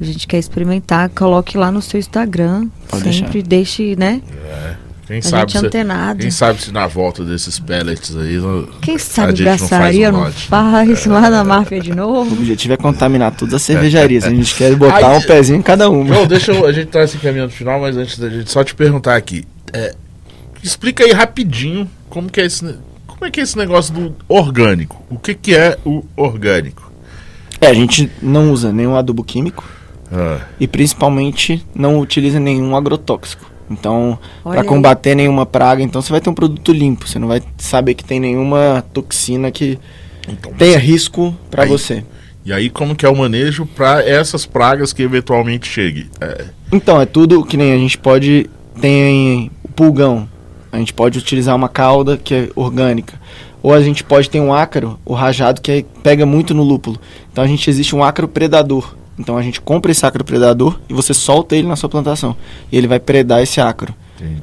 [0.00, 2.68] a gente quer experimentar, coloque lá no seu Instagram.
[2.88, 4.22] Pode sempre deixe, né?
[5.10, 6.20] Quem A sabe, gente se, antenado.
[6.20, 8.38] quem sabe se na volta desses pellets aí.
[8.80, 12.32] Quem a sabe gente não faz um não faz lá na máfia de O novo?
[12.32, 14.22] objetivo é contaminar todas as cervejarias.
[14.22, 16.04] A gente quer botar Ai, um pezinho em cada uma.
[16.14, 16.64] Não, deixa eu.
[16.64, 19.44] A gente tá se encaminhando pro final, mas antes da gente só te perguntar aqui.
[19.72, 19.96] é,
[20.62, 22.62] explica aí rapidinho como que é esse.
[23.08, 25.02] Como é que é esse negócio do orgânico?
[25.10, 26.90] O que, que é o orgânico?
[27.60, 29.68] É, a gente não usa nenhum adubo químico
[30.12, 33.49] Ah, e principalmente não utiliza nenhum agrotóxico.
[33.70, 37.06] Então, para combater nenhuma praga, então você vai ter um produto limpo.
[37.08, 39.78] Você não vai saber que tem nenhuma toxina que
[40.28, 42.04] então, tenha risco para você.
[42.44, 46.06] E aí, como que é o manejo para essas pragas que eventualmente cheguem?
[46.20, 48.48] É, Então, é tudo que nem a gente pode.
[48.80, 50.28] Tem o pulgão.
[50.72, 53.20] A gente pode utilizar uma cauda que é orgânica.
[53.62, 56.98] Ou a gente pode ter um ácaro, o rajado, que é- pega muito no lúpulo.
[57.30, 58.96] Então a gente existe um ácaro predador.
[59.20, 62.34] Então a gente compra esse ácaro predador e você solta ele na sua plantação.
[62.72, 63.94] E ele vai predar esse ácaro.
[64.16, 64.40] entendi.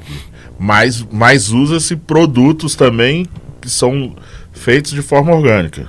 [0.59, 3.27] Mas, mas usa-se produtos também
[3.59, 4.13] que são
[4.51, 5.87] feitos de forma orgânica.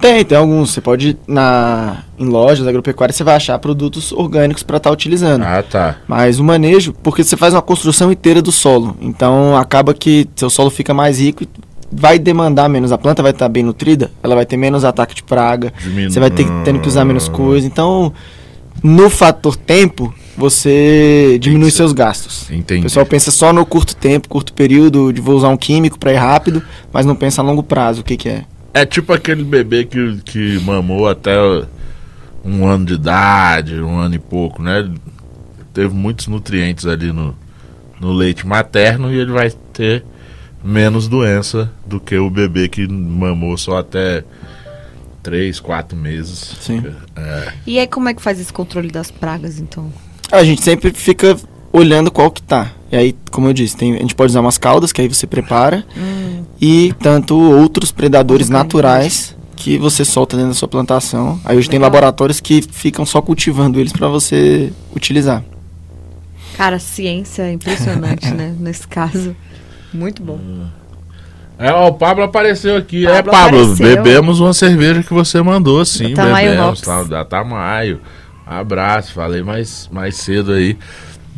[0.00, 0.70] Tem, tem alguns.
[0.70, 5.42] Você pode ir na, em lojas agropecuárias, você vai achar produtos orgânicos para estar utilizando.
[5.42, 5.96] Ah, tá.
[6.06, 8.96] Mas o manejo, porque você faz uma construção inteira do solo.
[9.00, 11.48] Então acaba que seu solo fica mais rico e
[11.90, 12.92] vai demandar menos.
[12.92, 15.72] A planta vai estar bem nutrida, ela vai ter menos ataque de praga.
[15.82, 17.66] Diminu- Você vai ter tendo que usar menos coisa.
[17.66, 18.12] Então,
[18.82, 22.50] no fator tempo, você diminui seus gastos.
[22.50, 22.80] Entendi.
[22.80, 26.12] O pessoal pensa só no curto tempo, curto período, de vou usar um químico para
[26.12, 26.62] ir rápido,
[26.92, 28.00] mas não pensa a longo prazo.
[28.02, 28.44] O que, que é?
[28.74, 31.34] É tipo aquele bebê que, que mamou até
[32.44, 34.88] um ano de idade, um ano e pouco, né?
[35.72, 37.34] Teve muitos nutrientes ali no,
[38.00, 40.04] no leite materno e ele vai ter
[40.62, 44.24] menos doença do que o bebê que mamou só até
[45.22, 46.56] três, quatro meses.
[46.60, 46.82] Sim.
[47.66, 49.92] E aí, como é que faz esse controle das pragas, então?
[50.30, 51.36] A gente sempre fica
[51.72, 52.72] olhando qual que tá.
[52.90, 55.26] E aí, como eu disse, tem, a gente pode usar umas caudas, que aí você
[55.26, 55.84] prepara,
[56.60, 61.40] e tanto outros predadores Como naturais que você solta dentro da sua plantação.
[61.44, 61.90] Aí hoje tem Legal.
[61.90, 65.42] laboratórios que ficam só cultivando eles para você utilizar.
[66.56, 68.54] Cara, ciência é impressionante, né?
[68.60, 69.34] Nesse caso.
[69.96, 70.38] Muito bom.
[71.58, 73.06] É, ó, o Pablo apareceu aqui.
[73.06, 73.96] é, Pablo Pablo, apareceu.
[73.96, 76.12] bebemos uma cerveja que você mandou, sim.
[76.12, 78.00] Da Tamayo bebemos, tá, da Tamayo.
[78.46, 80.76] Abraço, falei mais, mais cedo aí.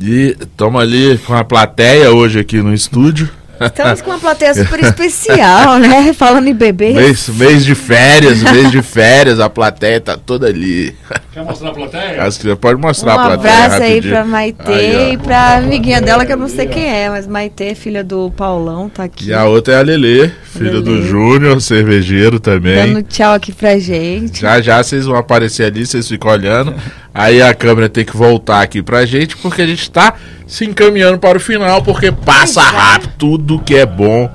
[0.00, 3.30] E estamos ali com a plateia hoje aqui no estúdio.
[3.60, 6.12] Estamos com uma plateia super especial, né?
[6.12, 6.92] Falando em bebê.
[6.92, 10.94] Mês, mês de férias, mês de férias, a plateia tá toda ali.
[11.38, 12.22] Quer mostrar a plateia?
[12.24, 13.54] Acho que você pode mostrar Um a plateia.
[13.54, 14.12] abraço aí rapidinho.
[14.12, 17.76] pra Maitê Aí, e pra amiguinha dela, que eu não sei quem é, mas Maitê,
[17.76, 19.28] filha do Paulão, tá aqui.
[19.28, 21.06] E a outra é a Lelê, filha do Lelê.
[21.06, 22.92] Júnior, cervejeiro também.
[22.92, 24.40] Dando tchau aqui pra gente.
[24.40, 26.74] Já já vocês vão aparecer ali, vocês ficam olhando.
[27.14, 30.14] Aí a câmera tem que voltar aqui pra gente, porque a gente tá
[30.44, 32.64] se encaminhando para o final, porque passa é.
[32.64, 34.28] rápido, tudo que é bom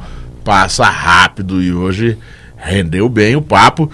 [0.45, 1.61] passa rápido.
[1.61, 2.17] E hoje
[2.55, 3.91] rendeu bem o papo.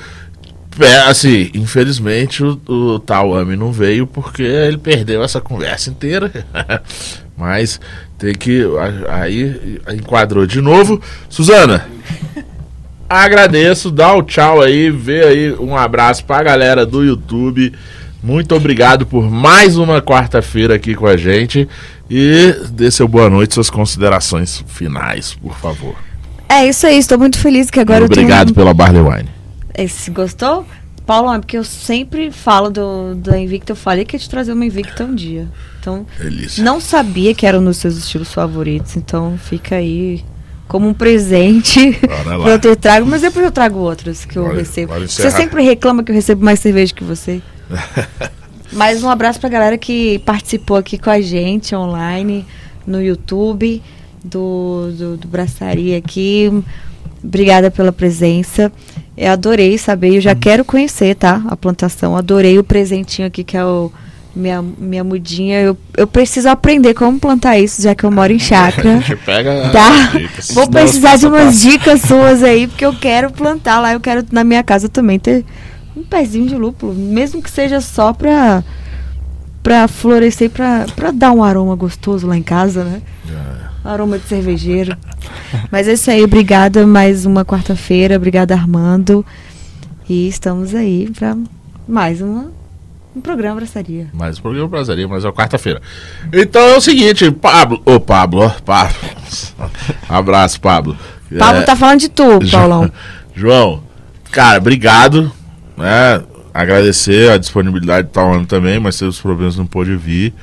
[0.80, 6.32] É, assim, infelizmente o, o Tawami não veio porque ele perdeu essa conversa inteira.
[7.38, 7.80] Mas
[8.18, 8.64] tem que.
[9.10, 11.02] Aí enquadrou de novo.
[11.30, 11.88] Suzana,
[13.10, 17.74] agradeço, dá o tchau aí, vê aí um abraço pra galera do YouTube.
[18.22, 21.68] Muito obrigado por mais uma quarta-feira aqui com a gente.
[22.10, 25.96] E dê seu boa noite, suas considerações finais, por favor.
[26.50, 28.56] É isso aí, estou muito feliz que agora obrigado eu tenho...
[28.56, 29.39] pela Barley Wine.
[29.78, 30.66] Esse, gostou?
[31.06, 34.54] Paulo, é porque eu sempre falo do, da Invicta, eu falei que ia te trazer
[34.54, 35.48] uma Invicta um dia.
[35.80, 36.64] Então, Delícia.
[36.64, 40.24] não sabia que era um dos seus estilos favoritos, então fica aí
[40.68, 44.58] como um presente pra eu ter trago, mas depois eu trago outros que eu Pode-
[44.60, 44.94] recebo.
[44.94, 47.42] pode Você sempre reclama que eu recebo mais cerveja que você.
[48.72, 52.46] Mas um abraço pra galera que participou aqui com a gente online,
[52.86, 53.82] no YouTube,
[54.24, 56.52] do, do, do Braçaria aqui.
[57.24, 58.72] Obrigada pela presença.
[59.18, 61.42] Eu adorei saber, eu já quero conhecer, tá?
[61.48, 62.16] A plantação.
[62.16, 63.92] Adorei o presentinho aqui, que é o
[64.36, 65.60] minha, minha mudinha.
[65.60, 69.04] Eu, eu preciso aprender como plantar isso, já que eu moro em chácara.
[69.26, 70.12] pega Tá?
[70.18, 70.52] dicas.
[70.52, 73.94] Vou precisar de umas dicas suas aí, porque eu quero plantar lá.
[73.94, 75.46] Eu quero na minha casa também ter
[75.96, 78.64] um pezinho de lúpulo, mesmo que seja só pra,
[79.62, 83.02] pra florescer, pra, pra dar um aroma gostoso lá em casa, né?
[83.90, 84.96] Aroma de cervejeiro.
[85.72, 89.26] Mas é isso aí, obrigada mais uma quarta-feira, obrigada Armando.
[90.08, 91.36] E estamos aí pra
[91.88, 92.52] mais uma,
[93.16, 94.08] um programa Braçaria.
[94.14, 95.82] Mais um programa Brasaria, mas é quarta-feira.
[96.32, 97.82] Então é o seguinte, Pablo.
[97.84, 98.96] Ô, Pablo, ó, Pablo.
[100.08, 100.96] Abraço, Pablo.
[101.38, 102.92] Pablo É, tá falando de tu, Paulão.
[103.36, 103.82] João,
[104.32, 105.32] cara, obrigado.
[105.76, 106.22] Né?
[106.54, 110.34] Agradecer a disponibilidade do Tauano também, mas teve os problemas não pôde vir.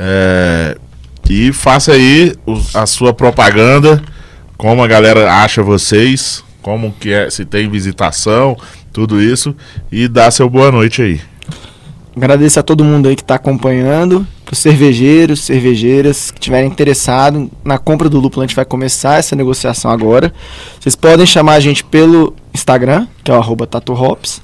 [0.00, 0.76] É,
[1.28, 2.34] e faça aí
[2.74, 4.02] a sua propaganda,
[4.56, 8.56] como a galera acha vocês, como que é, se tem visitação,
[8.92, 9.54] tudo isso.
[9.90, 11.20] E dá seu boa noite aí.
[12.14, 17.78] Agradeço a todo mundo aí que está acompanhando, os cervejeiros, cervejeiras que estiverem interessados na
[17.78, 20.30] compra do lúpulo, a gente vai começar essa negociação agora.
[20.78, 24.42] Vocês podem chamar a gente pelo Instagram, que é o arroba tatuhops.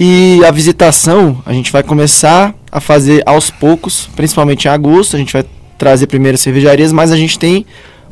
[0.00, 5.14] E a visitação a gente vai começar a fazer aos poucos, principalmente em agosto.
[5.14, 5.44] A gente vai
[5.80, 7.64] trazer primeiro as cervejarias, mas a gente tem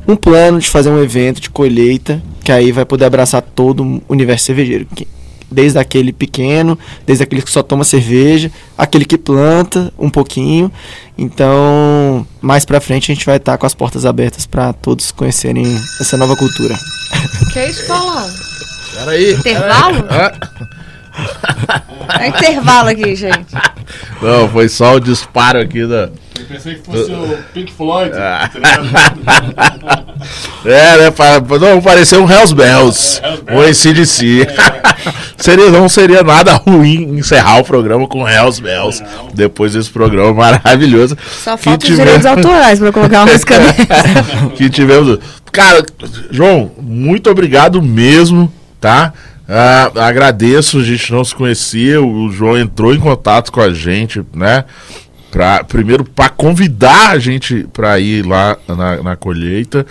[0.09, 4.03] um plano de fazer um evento de colheita, que aí vai poder abraçar todo o
[4.09, 4.87] universo cervejeiro.
[4.97, 5.07] que-
[5.51, 10.71] Desde aquele pequeno, desde aquele que só toma cerveja, aquele que planta um pouquinho.
[11.17, 15.65] Então, mais pra frente a gente vai estar com as portas abertas para todos conhecerem
[16.01, 16.77] essa nova cultura.
[17.55, 18.31] Que isso, Paulão?
[18.95, 19.33] Peraí.
[19.35, 20.03] Intervalo?
[20.03, 20.31] peraí.
[22.21, 23.55] É intervalo aqui, gente.
[24.23, 26.11] não, foi só o disparo aqui da.
[26.39, 28.13] Eu pensei que fosse o Pink Floyd.
[28.17, 28.49] Ah.
[28.53, 30.09] tá ligado?
[30.65, 31.13] É, né?
[31.61, 33.21] Não parecer um Hells Bells.
[33.51, 34.47] Um ACDC.
[35.39, 39.03] seria, não seria nada ruim encerrar o programa com Hells Bells.
[39.33, 41.17] Depois desse programa maravilhoso.
[41.45, 44.47] Só que falta os tivemos- direitos autorais pra colocar uma música dessa.
[44.57, 45.19] que tivemos.
[45.53, 45.85] Cara,
[46.31, 49.13] João, muito obrigado mesmo, tá?
[49.49, 54.23] Ah, agradeço, a gente não se conhecia, o João entrou em contato com a gente,
[54.35, 54.65] né?
[55.31, 59.87] Pra, primeiro para convidar a gente para ir lá na, na colheita.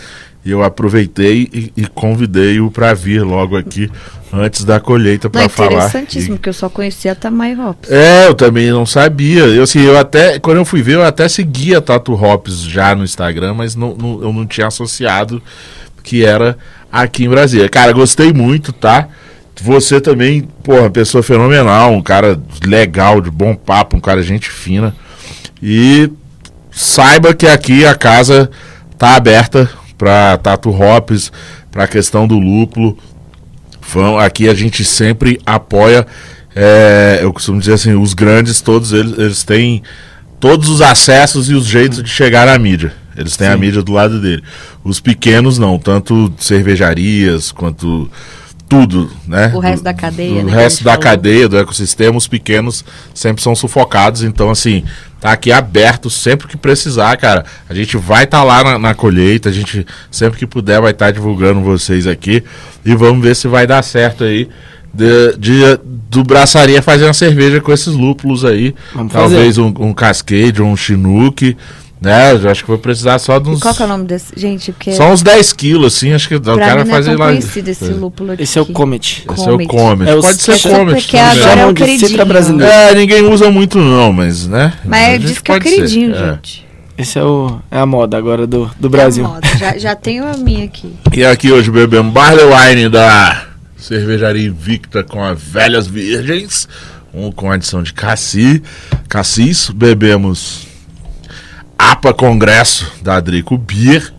[0.45, 3.91] E eu aproveitei e, e convidei-o para vir logo aqui
[4.32, 5.72] antes da colheita para falar.
[5.74, 7.91] interessantíssimo, porque eu só conhecia a Tamay Hops.
[7.91, 9.41] É, eu também não sabia.
[9.43, 12.95] Eu, assim, eu até, quando eu fui ver, eu até seguia a Tatu Hops já
[12.95, 15.41] no Instagram, mas não, não- eu não tinha associado
[16.01, 16.58] que era
[16.89, 17.68] aqui em Brasília.
[17.68, 19.10] Cara, gostei muito, tá?
[19.62, 24.95] Você também, porra, pessoa fenomenal, um cara legal, de bom papo, um cara gente fina.
[25.62, 26.12] E
[26.72, 28.49] saiba que aqui a casa
[28.97, 31.32] tá aberta para Tatu Hops,
[31.72, 32.97] para a questão do lúpulo.
[33.89, 36.05] Vão, aqui a gente sempre apoia,
[36.55, 39.82] é, eu costumo dizer assim, os grandes, todos eles, eles têm
[40.39, 42.93] todos os acessos e os jeitos de chegar à mídia.
[43.16, 43.53] Eles têm Sim.
[43.53, 44.43] a mídia do lado dele.
[44.84, 48.10] Os pequenos não, tanto cervejarias quanto
[48.68, 49.51] tudo, né?
[49.53, 50.41] O resto da cadeia.
[50.41, 51.03] O né, resto da falou.
[51.03, 54.24] cadeia, do ecossistema, os pequenos sempre são sufocados.
[54.24, 54.84] Então, assim,
[55.20, 57.45] tá aqui aberto sempre que precisar, cara.
[57.70, 60.91] A gente vai estar tá lá na, na, colheita, a gente sempre que puder vai
[60.91, 62.43] estar tá divulgando vocês aqui.
[62.84, 64.49] E vamos ver se vai dar certo aí.
[64.93, 68.74] De, de, do Braçaria fazer uma cerveja com esses lúpulos aí.
[68.93, 71.55] Vamos Talvez um, um Cascade, um Chinook.
[72.00, 73.58] Né, eu acho que vou precisar só de uns.
[73.58, 74.32] E qual que é o nome desse?
[74.38, 74.93] Gente, porque.
[74.93, 77.34] Só uns 10 quilos, assim, acho que o cara mim é fazer é lá.
[77.34, 78.43] esse lúpulo aqui.
[78.43, 79.26] Esse é o Comet.
[79.34, 80.12] Esse é o Comet.
[80.12, 81.02] É o Pode ser Comet.
[81.02, 82.26] Porque agora é o queridinho.
[82.26, 82.72] Brasileiro.
[82.72, 84.74] É, ninguém usa muito, não, mas, né?
[84.86, 86.24] Mas diz que é queridinho, ser.
[86.24, 86.34] É.
[86.34, 86.66] gente.
[86.98, 87.02] É.
[87.02, 89.24] Esse é, o, é a moda agora do, do Brasil.
[89.24, 89.48] É a moda.
[89.58, 90.93] Já, já tenho a minha aqui.
[91.12, 93.43] E aqui hoje bebemos Barley Wine da
[93.76, 96.68] Cervejaria Invicta com as Velhas Virgens.
[97.14, 98.62] Um com adição de cassi,
[99.08, 99.70] cassis.
[99.70, 100.66] Bebemos
[101.78, 104.13] APA Congresso da Adrico Beer.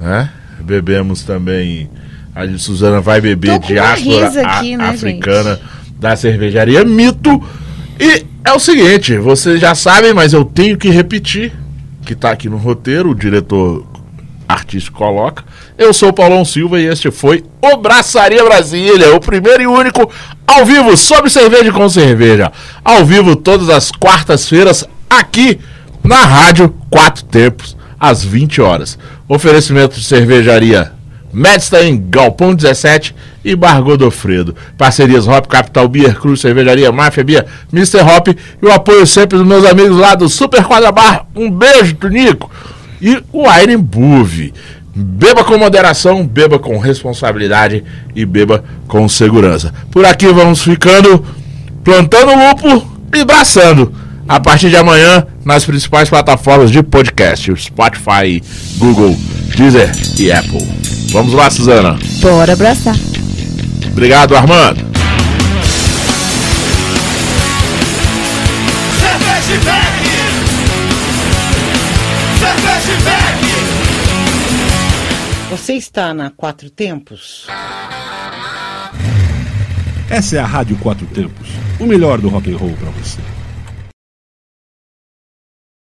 [0.00, 0.30] Né?
[0.60, 1.88] Bebemos também.
[2.34, 5.64] A Suzana vai beber diáspora aqui, né, africana gente?
[5.98, 7.42] da cervejaria Mito.
[8.00, 11.52] E é o seguinte, vocês já sabem, mas eu tenho que repetir,
[12.06, 13.86] que está aqui no roteiro, o diretor
[14.48, 15.44] artístico coloca.
[15.76, 20.10] Eu sou o Paulão Silva e este foi o Braçaria Brasília, o primeiro e único
[20.46, 22.50] ao vivo sobre cerveja com cerveja.
[22.84, 25.58] Ao vivo todas as quartas-feiras aqui
[26.02, 28.98] na rádio Quatro Tempos, às 20 horas.
[29.28, 30.92] Oferecimento de cervejaria
[31.32, 34.54] Medstein, Galpão 17 e Bar Godofredo.
[34.76, 38.00] Parcerias Hop, Capital Beer, Cruz, Cervejaria, Máfia Beer, Mr.
[38.02, 41.26] Hop e o apoio sempre dos meus amigos lá do Super Quadra Bar.
[41.34, 42.50] Um beijo, Tunico.
[43.00, 44.52] E o Iron Buve.
[44.94, 47.82] Beba com moderação, beba com responsabilidade
[48.14, 49.72] e beba com segurança.
[49.90, 51.24] Por aqui vamos ficando
[51.82, 54.01] plantando lupo e braçando.
[54.32, 58.42] A partir de amanhã, nas principais plataformas de podcast, Spotify,
[58.78, 59.14] Google,
[59.54, 60.66] Deezer e Apple.
[61.10, 61.98] Vamos lá, Suzana.
[62.22, 62.96] Bora abraçar.
[63.88, 64.80] Obrigado, Armando.
[75.50, 77.46] Você está na Quatro Tempos?
[80.08, 83.18] Essa é a Rádio Quatro Tempos, o melhor do rock and roll para você.